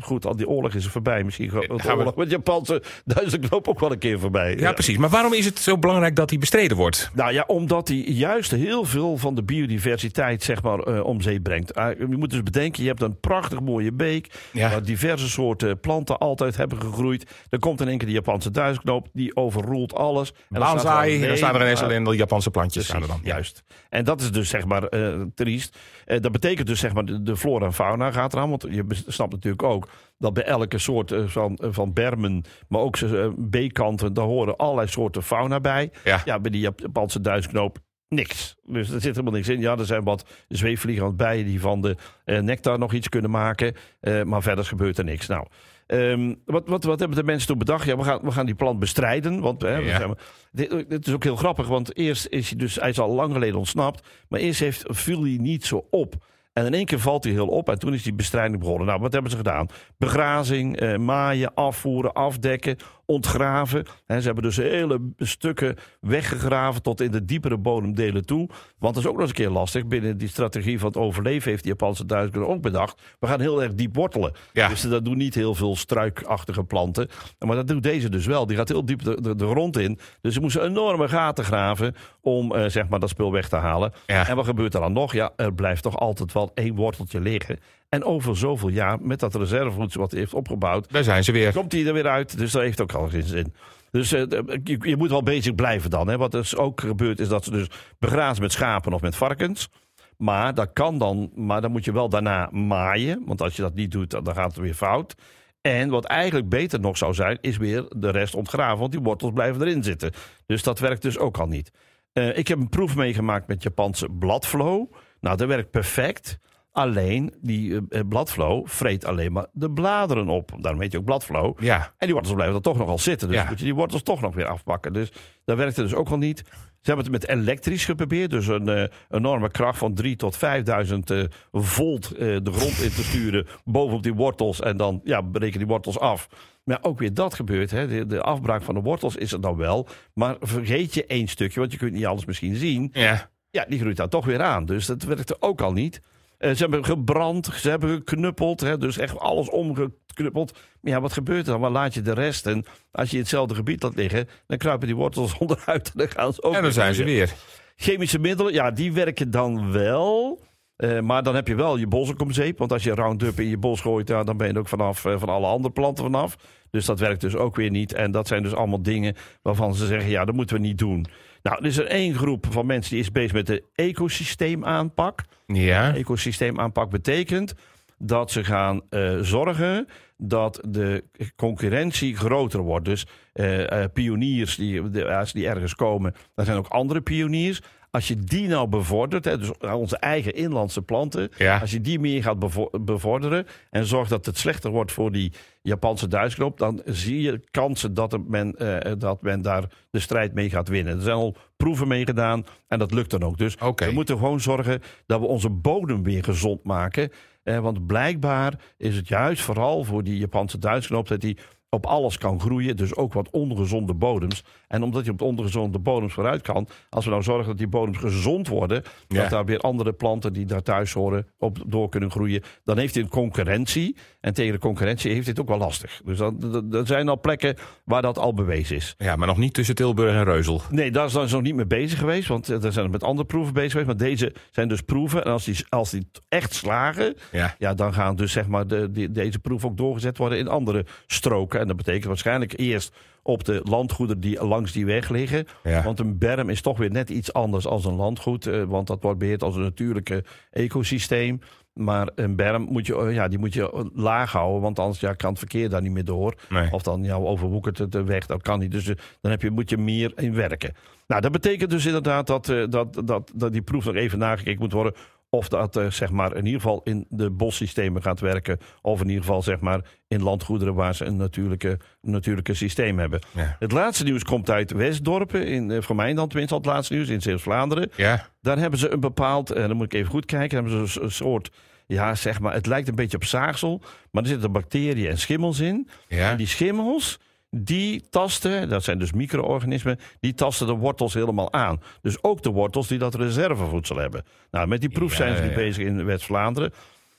goed, 0.00 0.26
al 0.26 0.36
die 0.36 0.48
oorlog 0.48 0.74
is 0.74 0.84
er 0.84 0.90
voorbij. 0.90 1.24
Misschien 1.24 1.50
gaan 1.50 1.60
we- 1.60 1.96
oorlog 1.96 2.16
met 2.16 2.30
Japanse 2.30 2.82
duizendknoop 3.04 3.68
ook 3.68 3.80
wel 3.80 3.92
een 3.92 3.98
keer 3.98 4.18
voorbij. 4.20 4.56
Ja, 4.56 4.72
precies. 4.72 4.96
Maar 4.96 5.08
waarom 5.10 5.32
is 5.32 5.44
het 5.44 5.58
zo 5.58 5.78
belangrijk 5.78 6.16
dat 6.16 6.28
die 6.28 6.38
bestreden 6.38 6.76
wordt? 6.76 7.10
Nou 7.14 7.32
ja, 7.32 7.44
omdat 7.46 7.88
hij 7.88 7.96
juist 7.96 8.50
heel 8.50 8.84
veel 8.84 9.16
van 9.16 9.34
de 9.34 9.42
biodiversiteit 9.42 10.42
zeg 10.42 10.62
maar, 10.62 11.02
om 11.02 11.20
zeep 11.20 11.42
brengt. 11.42 11.74
Ah, 11.74 11.98
je 11.98 12.06
moet 12.16 12.30
dus 12.30 12.42
bedenken, 12.42 12.84
je 12.86 12.92
hebt 12.92 13.02
een 13.02 13.20
prachtig 13.20 13.60
mooie 13.60 13.92
beek... 13.92 14.34
Ja. 14.52 14.70
waar 14.70 14.82
diverse 14.82 15.28
soorten 15.28 15.80
planten 15.80 16.18
altijd 16.18 16.56
hebben 16.56 16.80
gegroeid. 16.80 17.30
Dan 17.48 17.60
komt 17.60 17.80
in 17.80 17.88
één 17.88 17.98
keer 17.98 18.06
die 18.06 18.16
Japanse 18.16 18.50
duizendknoop, 18.50 19.08
die 19.12 19.36
overroelt 19.36 19.94
alles. 19.94 20.32
En 20.32 20.60
dan 20.60 20.80
staat 20.80 21.06
er 21.06 21.26
dan 21.26 21.36
staan 21.36 21.54
er 21.54 21.60
ineens 21.60 21.82
alleen 21.82 22.04
de 22.04 22.16
Japanse 22.16 22.50
plantjes. 22.50 22.86
Precies, 22.86 23.06
dan. 23.06 23.20
Ja. 23.22 23.32
juist. 23.32 23.62
En 23.88 24.04
dat 24.04 24.20
is 24.20 24.32
dus 24.32 24.48
zeg 24.48 24.64
maar 24.64 24.84
eh, 24.84 25.20
triest. 25.34 25.78
Eh, 26.04 26.20
dat 26.20 26.32
betekent 26.32 26.66
dus 26.66 26.80
zeg 26.80 26.92
maar 26.92 27.04
de, 27.04 27.22
de 27.22 27.36
flora 27.36 27.66
en 27.66 27.72
fauna 27.72 28.10
gaat 28.10 28.32
eraan. 28.32 28.48
Want 28.48 28.66
je 28.70 28.84
snapt 29.06 29.32
natuurlijk 29.32 29.62
ook 29.62 29.88
dat 30.18 30.32
bij 30.32 30.44
elke 30.44 30.78
soort 30.78 31.12
eh, 31.12 31.26
van, 31.26 31.58
van 31.62 31.92
bermen, 31.92 32.44
maar 32.68 32.80
ook 32.80 33.00
uh, 33.00 33.28
beekanten, 33.36 34.14
daar 34.14 34.24
horen 34.24 34.56
allerlei 34.56 34.88
soorten 34.88 35.22
fauna 35.22 35.60
bij. 35.60 35.90
Ja. 36.04 36.40
bij 36.40 36.50
die 36.50 36.60
Japanse 36.60 37.20
duizendknoop 37.20 37.78
niks. 38.08 38.56
Dus 38.64 38.88
er 38.90 39.00
zit 39.00 39.14
helemaal 39.14 39.32
niks 39.32 39.48
in. 39.48 39.60
Ja, 39.60 39.78
er 39.78 39.86
zijn 39.86 40.04
wat 40.04 40.24
zweefvliegende 40.48 41.12
bijen 41.14 41.44
die 41.46 41.60
van 41.60 41.80
de 41.80 41.96
eh, 42.24 42.40
nectar 42.40 42.78
nog 42.78 42.92
iets 42.92 43.08
kunnen 43.08 43.30
maken. 43.30 43.74
Eh, 44.00 44.22
maar 44.22 44.42
verder 44.42 44.64
gebeurt 44.64 44.98
er 44.98 45.04
niks. 45.04 45.26
Nou, 45.26 45.46
ehm, 45.86 46.34
wat, 46.44 46.68
wat, 46.68 46.84
wat 46.84 46.98
hebben 46.98 47.18
de 47.18 47.24
mensen 47.24 47.48
toen 47.48 47.58
bedacht? 47.58 47.86
Ja, 47.86 47.96
we 47.96 48.04
gaan, 48.04 48.20
we 48.22 48.30
gaan 48.30 48.46
die 48.46 48.54
plant 48.54 48.78
bestrijden. 48.78 49.40
Want 49.40 49.62
hè, 49.62 49.76
we 49.76 49.84
Ja. 49.84 49.96
zijn- 49.96 50.14
dit, 50.52 50.90
dit 50.90 51.06
is 51.06 51.12
ook 51.14 51.24
heel 51.24 51.36
grappig, 51.36 51.66
want 51.68 51.96
eerst 51.96 52.26
is 52.30 52.48
hij 52.48 52.58
dus, 52.58 52.74
hij 52.74 52.88
is 52.88 52.98
al 52.98 53.10
lang 53.14 53.32
geleden 53.32 53.58
ontsnapt, 53.58 54.06
maar 54.28 54.40
eerst 54.40 54.60
heeft, 54.60 54.84
viel 54.86 55.22
hij 55.22 55.36
niet 55.40 55.64
zo 55.64 55.86
op. 55.90 56.14
En 56.52 56.66
in 56.66 56.74
één 56.74 56.84
keer 56.84 56.98
valt 57.00 57.24
hij 57.24 57.32
heel 57.32 57.46
op 57.48 57.68
en 57.68 57.78
toen 57.78 57.94
is 57.94 58.02
die 58.02 58.14
bestrijding 58.14 58.60
begonnen. 58.60 58.86
Nou, 58.86 59.00
wat 59.00 59.12
hebben 59.12 59.30
ze 59.30 59.36
gedaan? 59.36 59.66
Begrazing, 59.98 60.76
eh, 60.80 60.96
maaien, 60.96 61.54
afvoeren, 61.54 62.12
afdekken, 62.12 62.76
ontgraven. 63.06 63.84
Ze 64.06 64.14
hebben 64.14 64.42
dus 64.42 64.56
hele 64.56 65.00
stukken 65.18 65.76
weggegraven 66.00 66.82
tot 66.82 67.00
in 67.00 67.10
de 67.10 67.24
diepere 67.24 67.58
bodemdelen 67.58 68.26
toe. 68.26 68.48
Want 68.78 68.94
dat 68.94 69.04
is 69.04 69.08
ook 69.08 69.16
nog 69.16 69.20
eens 69.20 69.30
een 69.30 69.44
keer 69.44 69.50
lastig. 69.50 69.86
Binnen 69.86 70.18
die 70.18 70.28
strategie 70.28 70.78
van 70.78 70.88
het 70.88 70.96
overleven 70.96 71.50
heeft 71.50 71.62
de 71.62 71.68
Japanse 71.68 72.06
duizender 72.06 72.48
ook 72.48 72.62
bedacht. 72.62 73.02
We 73.18 73.26
gaan 73.26 73.40
heel 73.40 73.62
erg 73.62 73.74
diep 73.74 73.94
wortelen. 73.94 74.32
Ja. 74.52 74.68
Dus 74.68 74.80
dat 74.80 75.04
doen 75.04 75.16
niet 75.16 75.34
heel 75.34 75.54
veel 75.54 75.76
struikachtige 75.76 76.64
planten. 76.64 77.08
Maar 77.38 77.56
dat 77.56 77.68
doet 77.68 77.82
deze 77.82 78.08
dus 78.08 78.26
wel. 78.26 78.46
Die 78.46 78.56
gaat 78.56 78.68
heel 78.68 78.84
diep 78.84 79.02
de, 79.02 79.20
de, 79.20 79.36
de 79.36 79.48
grond 79.48 79.78
in. 79.78 79.98
Dus 80.20 80.34
ze 80.34 80.40
moesten 80.40 80.64
enorme 80.64 81.08
gaten 81.08 81.44
graven 81.44 81.94
om 82.20 82.54
eh, 82.54 82.68
zeg 82.68 82.88
maar 82.88 83.00
dat 83.00 83.08
spul 83.08 83.32
weg 83.32 83.48
te 83.48 83.56
halen. 83.56 83.92
Ja. 84.06 84.28
En 84.28 84.36
wat 84.36 84.44
gebeurt 84.44 84.74
er 84.74 84.80
dan 84.80 84.92
nog? 84.92 85.12
Ja, 85.12 85.32
er 85.36 85.54
blijft 85.54 85.82
toch 85.82 85.98
altijd 85.98 86.32
wel 86.32 86.50
één 86.54 86.74
worteltje 86.74 87.20
liggen. 87.20 87.58
En 87.88 88.04
over 88.04 88.36
zoveel 88.36 88.68
jaar, 88.68 89.00
met 89.00 89.20
dat 89.20 89.34
reservevoedsel 89.34 90.00
wat 90.00 90.10
hij 90.10 90.20
heeft 90.20 90.34
opgebouwd, 90.34 90.92
Daar 90.92 91.04
zijn 91.04 91.24
ze 91.24 91.32
weer. 91.32 91.52
komt 91.52 91.72
hij 91.72 91.86
er 91.86 91.92
weer 91.92 92.08
uit. 92.08 92.38
Dus 92.38 92.52
dat 92.52 92.62
heeft 92.62 92.80
ook 92.80 92.92
al 92.92 93.08
geen 93.08 93.22
zin. 93.22 93.54
Dus 93.90 94.12
eh, 94.12 94.20
je, 94.64 94.78
je 94.80 94.96
moet 94.96 95.10
wel 95.10 95.22
bezig 95.22 95.54
blijven 95.54 95.90
dan. 95.90 96.08
Hè. 96.08 96.16
Wat 96.16 96.34
er 96.34 96.52
ook 96.56 96.80
gebeurt 96.80 97.20
is 97.20 97.28
dat 97.28 97.44
ze 97.44 97.50
dus 97.50 97.66
begrazen 97.98 98.42
met 98.42 98.52
schapen 98.52 98.92
of 98.92 99.00
met 99.00 99.16
varkens. 99.16 99.68
Maar 100.16 100.54
dat 100.54 100.72
kan 100.72 100.98
dan, 100.98 101.30
maar 101.34 101.60
dan 101.60 101.70
moet 101.70 101.84
je 101.84 101.92
wel 101.92 102.08
daarna 102.08 102.48
maaien. 102.52 103.22
Want 103.26 103.42
als 103.42 103.56
je 103.56 103.62
dat 103.62 103.74
niet 103.74 103.90
doet, 103.90 104.10
dan 104.10 104.34
gaat 104.34 104.46
het 104.54 104.56
weer 104.56 104.74
fout. 104.74 105.14
En 105.60 105.88
wat 105.88 106.04
eigenlijk 106.04 106.48
beter 106.48 106.80
nog 106.80 106.96
zou 106.96 107.14
zijn, 107.14 107.38
is 107.40 107.56
weer 107.56 107.84
de 107.96 108.10
rest 108.10 108.34
ontgraven. 108.34 108.78
Want 108.78 108.92
die 108.92 109.00
wortels 109.00 109.32
blijven 109.32 109.60
erin 109.62 109.82
zitten. 109.82 110.12
Dus 110.46 110.62
dat 110.62 110.78
werkt 110.78 111.02
dus 111.02 111.18
ook 111.18 111.38
al 111.38 111.46
niet. 111.46 111.70
Eh, 112.12 112.38
ik 112.38 112.48
heb 112.48 112.58
een 112.58 112.68
proef 112.68 112.96
meegemaakt 112.96 113.48
met 113.48 113.62
Japanse 113.62 114.08
bladflow. 114.08 114.92
Nou, 115.20 115.36
dat 115.36 115.48
werkt 115.48 115.70
perfect. 115.70 116.38
Alleen 116.76 117.34
die 117.40 117.72
eh, 117.74 117.80
eh, 118.00 118.08
bladflow 118.08 118.66
vreet 118.68 119.04
alleen 119.04 119.32
maar 119.32 119.46
de 119.52 119.70
bladeren 119.70 120.28
op. 120.28 120.52
Daarom 120.60 120.80
heet 120.80 120.92
je 120.92 120.98
ook 120.98 121.04
bladflow. 121.04 121.60
Ja, 121.60 121.76
En 121.98 122.06
die 122.06 122.12
wortels 122.12 122.34
blijven 122.34 122.56
er 122.56 122.62
toch 122.62 122.76
nog 122.78 122.88
al 122.88 122.98
zitten. 122.98 123.28
Dus 123.28 123.36
Ja. 123.36 123.48
moet 123.48 123.58
je 123.58 123.64
die 123.64 123.74
wortels 123.74 124.02
toch 124.02 124.20
nog 124.20 124.34
weer 124.34 124.46
afpakken. 124.46 124.92
Dus 124.92 125.12
dat 125.44 125.56
werkte 125.56 125.82
dus 125.82 125.94
ook 125.94 126.08
al 126.08 126.18
niet. 126.18 126.38
Ze 126.80 126.92
hebben 126.92 127.12
het 127.12 127.22
met 127.22 127.28
elektrisch 127.30 127.84
geprobeerd. 127.84 128.30
Dus 128.30 128.46
een 128.46 128.68
eh, 128.68 128.84
enorme 129.10 129.50
kracht 129.50 129.78
van 129.78 129.94
3 129.94 130.16
tot 130.16 130.36
5000 130.36 131.10
eh, 131.10 131.24
volt 131.52 132.08
de 132.18 132.40
grond 132.52 132.78
in 132.82 132.90
te 132.90 133.02
sturen. 133.04 133.46
Bovenop 133.64 134.02
die 134.02 134.14
wortels. 134.14 134.60
En 134.60 134.76
dan 134.76 135.00
ja, 135.04 135.22
bereken 135.22 135.58
die 135.58 135.68
wortels 135.68 135.98
af. 135.98 136.28
Maar 136.64 136.78
ook 136.82 136.98
weer 136.98 137.14
dat 137.14 137.34
gebeurt. 137.34 137.70
Hè. 137.70 137.86
De, 137.88 138.06
de 138.06 138.22
afbraak 138.22 138.62
van 138.62 138.74
de 138.74 138.80
wortels 138.80 139.16
is 139.16 139.32
er 139.32 139.40
dan 139.40 139.56
wel. 139.56 139.88
Maar 140.14 140.36
vergeet 140.40 140.94
je 140.94 141.06
één 141.06 141.28
stukje. 141.28 141.60
Want 141.60 141.72
je 141.72 141.78
kunt 141.78 141.92
niet 141.92 142.06
alles 142.06 142.24
misschien 142.24 142.54
zien. 142.56 142.90
ja. 142.92 143.30
Ja, 143.50 143.64
die 143.68 143.78
groeit 143.78 143.96
dan 143.96 144.08
toch 144.08 144.24
weer 144.24 144.42
aan. 144.42 144.64
Dus 144.64 144.86
dat 144.86 145.02
werkte 145.02 145.36
ook 145.40 145.60
al 145.60 145.72
niet. 145.72 146.00
Eh, 146.38 146.50
ze 146.50 146.62
hebben 146.62 146.84
gebrand, 146.84 147.46
ze 147.54 147.70
hebben 147.70 147.90
geknuppeld. 147.90 148.60
Hè, 148.60 148.78
dus 148.78 148.98
echt 148.98 149.18
alles 149.18 149.50
omgeknuppeld. 149.50 150.52
Maar 150.80 150.92
ja, 150.92 151.00
wat 151.00 151.12
gebeurt 151.12 151.46
er 151.46 151.52
dan? 151.52 151.60
Waar 151.60 151.70
laat 151.70 151.94
je 151.94 152.02
de 152.02 152.14
rest? 152.14 152.46
En 152.46 152.64
als 152.92 153.08
je 153.10 153.16
in 153.16 153.22
hetzelfde 153.22 153.54
gebied 153.54 153.82
laat 153.82 153.94
liggen, 153.94 154.28
dan 154.46 154.58
kruipen 154.58 154.86
die 154.86 154.96
wortels 154.96 155.38
onderuit. 155.38 155.86
En 155.86 155.98
dan 155.98 156.08
gaan 156.08 156.32
ze 156.32 156.42
ook 156.42 156.54
En 156.54 156.62
dan 156.62 156.72
zijn 156.72 156.94
ze 156.94 157.04
weer. 157.04 157.34
Chemische 157.76 158.18
middelen, 158.18 158.52
ja, 158.52 158.70
die 158.70 158.92
werken 158.92 159.30
dan 159.30 159.72
wel. 159.72 160.40
Eh, 160.76 161.00
maar 161.00 161.22
dan 161.22 161.34
heb 161.34 161.48
je 161.48 161.54
wel 161.54 161.76
je 161.76 161.86
bos 161.86 162.10
ook 162.10 162.20
om 162.20 162.32
zeep. 162.32 162.58
Want 162.58 162.72
als 162.72 162.82
je 162.82 162.94
Roundup 162.94 163.40
in 163.40 163.48
je 163.48 163.58
bos 163.58 163.80
gooit, 163.80 164.08
ja, 164.08 164.24
dan 164.24 164.36
ben 164.36 164.52
je 164.52 164.58
ook 164.58 164.68
vanaf 164.68 165.04
eh, 165.04 165.18
van 165.18 165.28
alle 165.28 165.46
andere 165.46 165.74
planten 165.74 166.04
vanaf. 166.04 166.36
Dus 166.70 166.84
dat 166.84 166.98
werkt 166.98 167.20
dus 167.20 167.34
ook 167.34 167.56
weer 167.56 167.70
niet. 167.70 167.92
En 167.92 168.10
dat 168.10 168.26
zijn 168.26 168.42
dus 168.42 168.54
allemaal 168.54 168.82
dingen 168.82 169.14
waarvan 169.42 169.74
ze 169.74 169.86
zeggen, 169.86 170.10
ja, 170.10 170.24
dat 170.24 170.34
moeten 170.34 170.56
we 170.56 170.62
niet 170.62 170.78
doen. 170.78 171.06
Nou, 171.46 171.58
er 171.58 171.66
is 171.66 171.78
er 171.78 171.86
één 171.86 172.14
groep 172.14 172.46
van 172.50 172.66
mensen 172.66 172.90
die 172.92 173.00
is 173.00 173.12
bezig 173.12 173.32
met 173.32 173.46
de 173.46 173.62
ecosysteemaanpak. 173.74 175.24
Ja. 175.46 175.94
Ecosysteemaanpak 175.94 176.90
betekent 176.90 177.54
dat 177.98 178.30
ze 178.30 178.44
gaan 178.44 178.80
eh, 178.90 179.18
zorgen 179.20 179.88
dat 180.16 180.60
de 180.68 181.04
concurrentie 181.36 182.16
groter 182.16 182.60
wordt. 182.60 182.84
Dus 182.84 183.06
eh, 183.32 183.82
eh, 183.82 183.90
pioniers, 183.92 184.56
die, 184.56 184.90
de, 184.90 185.14
als 185.14 185.32
die 185.32 185.48
ergens 185.48 185.74
komen, 185.74 186.14
dan 186.34 186.44
zijn 186.44 186.56
ook 186.56 186.68
andere 186.68 187.00
pioniers. 187.00 187.62
Als 187.96 188.08
je 188.08 188.16
die 188.16 188.48
nou 188.48 188.68
bevordert, 188.68 189.24
hè, 189.24 189.38
dus 189.38 189.50
onze 189.58 189.96
eigen 189.96 190.34
inlandse 190.34 190.82
planten, 190.82 191.30
Ja. 191.38 191.58
als 191.58 191.70
je 191.70 191.80
die 191.80 191.98
meer 191.98 192.22
gaat 192.22 192.38
bevo- 192.38 192.70
bevorderen 192.80 193.46
en 193.70 193.84
zorgt 193.86 194.10
dat 194.10 194.26
het 194.26 194.38
slechter 194.38 194.70
wordt 194.70 194.92
voor 194.92 195.12
die 195.12 195.32
Japanse 195.62 196.08
duisknoop, 196.08 196.58
dan 196.58 196.82
zie 196.84 197.20
je 197.22 197.40
kansen 197.50 197.94
dat, 197.94 198.18
men, 198.28 198.54
eh, 198.56 198.92
dat 198.98 199.22
men 199.22 199.42
daar 199.42 199.64
de 199.90 199.98
strijd 200.00 200.34
mee 200.34 200.50
gaat 200.50 200.68
winnen. 200.68 200.96
Er 200.96 201.02
zijn 201.02 201.16
al 201.16 201.36
proeven 201.56 201.88
mee 201.88 202.04
gedaan 202.06 202.44
en 202.68 202.78
dat 202.78 202.92
lukt 202.92 203.10
dan 203.10 203.22
ook. 203.22 203.38
Dus 203.38 203.54
we 203.54 203.90
moeten 203.92 204.16
gewoon 204.18 204.40
zorgen 204.40 204.80
dat 205.06 205.20
we 205.20 205.26
onze 205.26 205.50
bodem 205.50 206.02
weer 206.02 206.24
gezond 206.24 206.64
maken. 206.64 207.10
Eh, 207.42 207.58
want 207.58 207.86
blijkbaar 207.86 208.54
is 208.76 208.96
het 208.96 209.08
juist 209.08 209.42
vooral 209.42 209.84
voor 209.84 210.02
die 210.02 210.18
Japanse 210.18 210.58
duisknoop 210.58 211.08
dat 211.08 211.20
die 211.20 211.36
op 211.76 211.86
alles 211.86 212.18
kan 212.18 212.40
groeien. 212.40 212.76
Dus 212.76 212.96
ook 212.96 213.12
wat 213.12 213.30
ongezonde 213.30 213.94
bodems. 213.94 214.44
En 214.68 214.82
omdat 214.82 215.04
je 215.04 215.10
op 215.10 215.18
de 215.18 215.24
ongezonde 215.24 215.78
bodems 215.78 216.12
vooruit 216.12 216.42
kan, 216.42 216.68
als 216.90 217.04
we 217.04 217.10
nou 217.10 217.22
zorgen 217.22 217.46
dat 217.46 217.58
die 217.58 217.66
bodems 217.68 217.98
gezond 217.98 218.48
worden, 218.48 218.82
Ja. 219.08 219.20
dat 219.20 219.30
daar 219.30 219.44
weer 219.44 219.58
andere 219.58 219.92
planten 219.92 220.32
die 220.32 220.44
daar 220.46 220.62
thuis 220.62 220.92
horen 220.92 221.26
op 221.38 221.58
door 221.66 221.88
kunnen 221.88 222.10
groeien, 222.10 222.42
dan 222.64 222.78
heeft 222.78 222.94
hij 222.94 223.02
een 223.02 223.08
concurrentie. 223.08 223.96
En 224.20 224.34
tegen 224.34 224.52
de 224.52 224.58
concurrentie 224.58 225.12
heeft 225.12 225.26
het 225.26 225.40
ook 225.40 225.48
wel 225.48 225.58
lastig. 225.58 226.00
Dus 226.04 226.18
dat 226.64 226.86
zijn 226.86 227.08
al 227.08 227.20
plekken 227.20 227.56
waar 227.84 228.02
dat 228.02 228.18
al 228.18 228.34
bewezen 228.34 228.76
is. 228.76 228.94
ja, 228.98 229.16
maar 229.16 229.26
nog 229.26 229.36
niet 229.38 229.54
tussen 229.54 229.74
Tilburg 229.74 230.14
en 230.14 230.24
Reuzel. 230.24 230.60
Nee, 230.70 230.90
daar 230.90 231.10
zijn 231.10 231.28
ze 231.28 231.34
nog 231.34 231.42
niet 231.44 231.54
mee 231.54 231.66
bezig 231.66 231.98
geweest. 231.98 232.28
Want 232.28 232.48
eh, 232.48 232.60
daar 232.60 232.72
zijn 232.72 232.84
we 232.86 232.90
met 232.90 233.02
andere 233.02 233.26
proeven 233.26 233.52
bezig 233.54 233.70
geweest. 233.70 233.86
Maar 233.88 234.08
deze 234.08 234.34
zijn 234.50 234.68
dus 234.68 234.80
proeven. 234.80 235.24
En 235.24 235.32
als 235.32 235.44
die, 235.44 235.56
als 235.68 235.90
die 235.90 236.08
echt 236.28 236.54
slagen. 236.54 237.14
Ja. 237.32 237.54
Ja, 237.58 237.74
dan 237.74 237.92
gaan 237.94 238.16
dus 238.16 238.32
zeg 238.32 238.46
maar 238.46 238.66
de, 238.66 238.90
die- 238.90 239.10
deze 239.10 239.38
proef 239.38 239.64
ook 239.64 239.76
doorgezet 239.76 240.18
worden 240.18 240.38
in 240.38 240.48
andere 240.48 240.86
stroken. 241.06 241.60
En 241.66 241.76
dat 241.76 241.84
betekent 241.84 242.04
waarschijnlijk 242.04 242.58
eerst 242.58 242.96
op 243.22 243.44
de 243.44 243.60
landgoederen 243.64 244.22
die 244.22 244.44
langs 244.44 244.72
die 244.72 244.86
weg 244.86 245.08
liggen. 245.08 245.46
Ja. 245.62 245.82
Want 245.82 246.00
een 246.00 246.18
berm 246.18 246.48
is 246.50 246.60
toch 246.60 246.78
weer 246.78 246.90
net 246.90 247.10
iets 247.10 247.32
anders 247.32 247.64
dan 247.64 247.84
een 247.84 247.94
landgoed. 247.94 248.46
eh, 248.46 248.62
want 248.62 248.86
dat 248.86 249.02
wordt 249.02 249.18
beheerd 249.18 249.42
als 249.42 249.56
een 249.56 249.62
natuurlijke 249.62 250.24
ecosysteem. 250.50 251.40
Maar 251.72 252.10
een 252.14 252.36
berm 252.36 252.62
moet 252.62 252.86
je, 252.86 252.96
eh, 252.96 253.14
ja, 253.14 253.28
die 253.28 253.38
moet 253.38 253.54
je 253.54 253.90
laag 253.94 254.32
houden. 254.32 254.60
Want 254.62 254.78
anders 254.78 255.00
ja, 255.00 255.12
kan 255.12 255.30
het 255.30 255.38
verkeer 255.38 255.68
daar 255.68 255.82
niet 255.82 255.92
meer 255.92 256.04
door. 256.04 256.34
Nee. 256.48 256.72
Of 256.72 256.82
dan 256.82 257.02
ja, 257.02 257.14
overwoekert 257.14 257.78
het 257.78 257.92
de 257.92 258.04
weg. 258.04 258.26
Dat 258.26 258.42
kan 258.42 258.58
niet. 258.58 258.70
Dus 258.70 258.88
eh, 258.88 258.94
dan 259.20 259.30
heb 259.30 259.42
je, 259.42 259.50
moet 259.50 259.70
je 259.70 259.78
meer 259.78 260.12
in 260.16 260.34
werken. 260.34 260.74
Nou, 261.06 261.20
dat 261.20 261.32
betekent 261.32 261.70
dus 261.70 261.86
inderdaad 261.86 262.26
dat, 262.26 262.46
dat, 262.70 263.00
dat, 263.04 263.32
dat 263.34 263.52
die 263.52 263.62
proef 263.62 263.84
nog 263.84 263.94
even 263.94 264.18
nagekeken 264.18 264.60
moet 264.60 264.72
worden. 264.72 264.94
Of 265.30 265.48
dat 265.48 265.76
eh, 265.76 265.90
zeg 265.90 266.10
maar 266.10 266.36
in 266.36 266.44
ieder 266.46 266.60
geval 266.60 266.80
in 266.84 267.06
de 267.08 267.30
bossystemen 267.30 268.02
gaat 268.02 268.20
werken. 268.20 268.58
Of 268.82 269.00
in 269.00 269.08
ieder 269.08 269.24
geval 269.24 269.42
zeg 269.42 269.60
maar 269.60 269.80
in 270.08 270.22
landgoederen 270.22 270.74
waar 270.74 270.94
ze 270.94 271.04
een 271.04 271.16
natuurlijke, 271.16 271.78
natuurlijke 272.00 272.54
systeem 272.54 272.98
hebben. 272.98 273.20
Ja. 273.34 273.56
Het 273.58 273.72
laatste 273.72 274.04
nieuws 274.04 274.22
komt 274.22 274.50
uit 274.50 274.72
Westdorpen. 274.72 275.46
In, 275.46 275.70
eh, 275.70 275.82
voor 275.82 275.96
mij 275.96 276.14
dan 276.14 276.28
tenminste 276.28 276.54
al 276.54 276.60
het 276.60 276.70
laatste 276.70 276.94
nieuws. 276.94 277.08
In 277.08 277.22
Zeeuws-Vlaanderen. 277.22 277.90
Ja. 277.96 278.28
Daar 278.40 278.58
hebben 278.58 278.78
ze 278.78 278.88
een 278.88 279.00
bepaald, 279.00 279.50
en 279.50 279.68
dan 279.68 279.76
moet 279.76 279.92
ik 279.92 279.94
even 279.94 280.10
goed 280.10 280.26
kijken, 280.26 280.64
hebben 280.64 280.88
ze 280.88 281.00
een 281.00 281.10
soort, 281.10 281.50
ja 281.86 282.14
zeg 282.14 282.40
maar, 282.40 282.52
het 282.54 282.66
lijkt 282.66 282.88
een 282.88 282.94
beetje 282.94 283.16
op 283.16 283.24
zaagsel, 283.24 283.82
maar 284.10 284.22
er 284.22 284.28
zitten 284.28 284.52
bacteriën 284.52 285.10
en 285.10 285.18
schimmels 285.18 285.60
in. 285.60 285.88
Ja. 286.08 286.30
En 286.30 286.36
die 286.36 286.46
schimmels, 286.46 287.18
die 287.64 288.08
tasten, 288.10 288.68
dat 288.68 288.84
zijn 288.84 288.98
dus 288.98 289.12
micro-organismen, 289.12 289.98
die 290.20 290.34
tasten 290.34 290.66
de 290.66 290.72
wortels 290.72 291.14
helemaal 291.14 291.52
aan. 291.52 291.80
Dus 292.02 292.22
ook 292.22 292.42
de 292.42 292.50
wortels 292.50 292.88
die 292.88 292.98
dat 292.98 293.14
reservevoedsel 293.14 293.96
hebben. 293.96 294.22
Nou, 294.50 294.66
met 294.68 294.80
die 294.80 294.90
proef 294.90 295.10
Ja, 295.10 295.16
zijn 295.16 295.36
ze 295.36 295.42
nu 295.42 295.48
ja. 295.48 295.54
bezig 295.54 295.84
in 295.84 296.04
West-Vlaanderen. 296.04 296.72